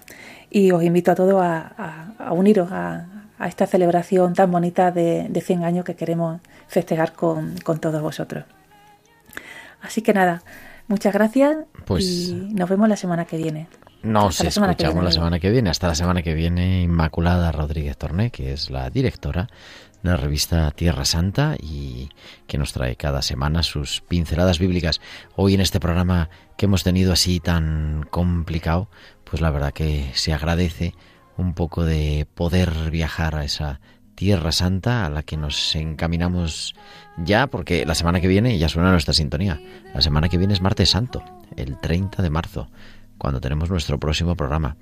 [0.51, 3.07] Y os invito a todos a, uniros a,
[3.47, 8.45] esta celebración tan bonita de, de 100 años que queremos festejar con, con todos vosotros.
[9.83, 10.43] Así que nada,
[10.89, 13.69] muchas gracias pues, y nos vemos la semana que viene.
[14.05, 15.71] Nos escuchamos la semana que viene.
[15.71, 19.49] Hasta la semana que viene, Inmaculada Rodríguez Torné, que es la directora
[20.03, 22.11] de la revista Tierra Santa y
[22.47, 25.01] que nos trae cada semana sus pinceladas bíblicas.
[25.37, 26.29] Hoy en este programa
[26.59, 28.91] que hemos tenido así tan complicado,
[29.25, 30.95] pues la verdad que se agradece
[31.39, 33.81] un poco de poder viajar a esa
[34.17, 36.75] Tierra Santa a la que nos encaminamos
[37.17, 39.63] ya, porque la semana que viene ya suena nuestra sintonía.
[39.95, 41.25] La semana que viene es martes santo,
[41.57, 42.69] el 30 de marzo
[43.25, 44.77] cuando tenemos nuestro próximo programa.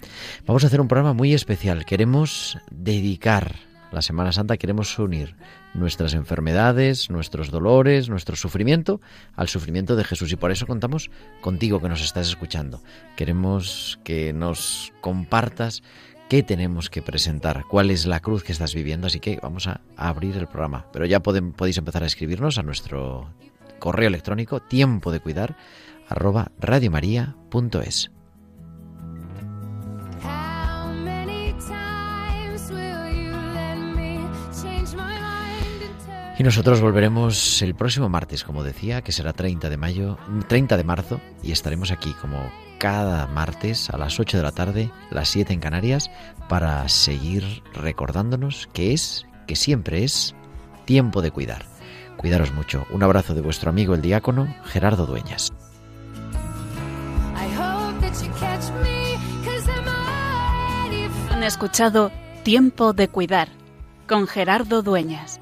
[0.46, 1.84] Vamos a hacer un programa muy especial.
[1.84, 3.54] Queremos dedicar
[3.92, 5.36] la Semana Santa, queremos unir
[5.74, 9.00] nuestras enfermedades, nuestros dolores, nuestro sufrimiento
[9.36, 10.32] al sufrimiento de Jesús.
[10.32, 11.08] Y por eso contamos
[11.40, 12.82] contigo que nos estás escuchando.
[13.14, 15.84] Queremos que nos compartas
[16.28, 19.06] qué tenemos que presentar, cuál es la cruz que estás viviendo.
[19.06, 20.86] Así que vamos a abrir el programa.
[20.92, 23.32] Pero ya podéis empezar a escribirnos a nuestro
[23.78, 25.56] correo electrónico tiempo de cuidar.
[36.38, 40.18] Y nosotros volveremos el próximo martes, como decía, que será 30 de mayo,
[40.48, 44.90] 30 de marzo, y estaremos aquí como cada martes a las 8 de la tarde,
[45.10, 46.10] las 7 en Canarias,
[46.48, 50.34] para seguir recordándonos que es, que siempre es,
[50.86, 51.66] tiempo de cuidar.
[52.16, 52.86] Cuidaros mucho.
[52.90, 55.52] Un abrazo de vuestro amigo el diácono Gerardo Dueñas.
[61.30, 62.10] Han escuchado
[62.42, 63.48] Tiempo de Cuidar
[64.06, 65.41] con Gerardo Dueñas.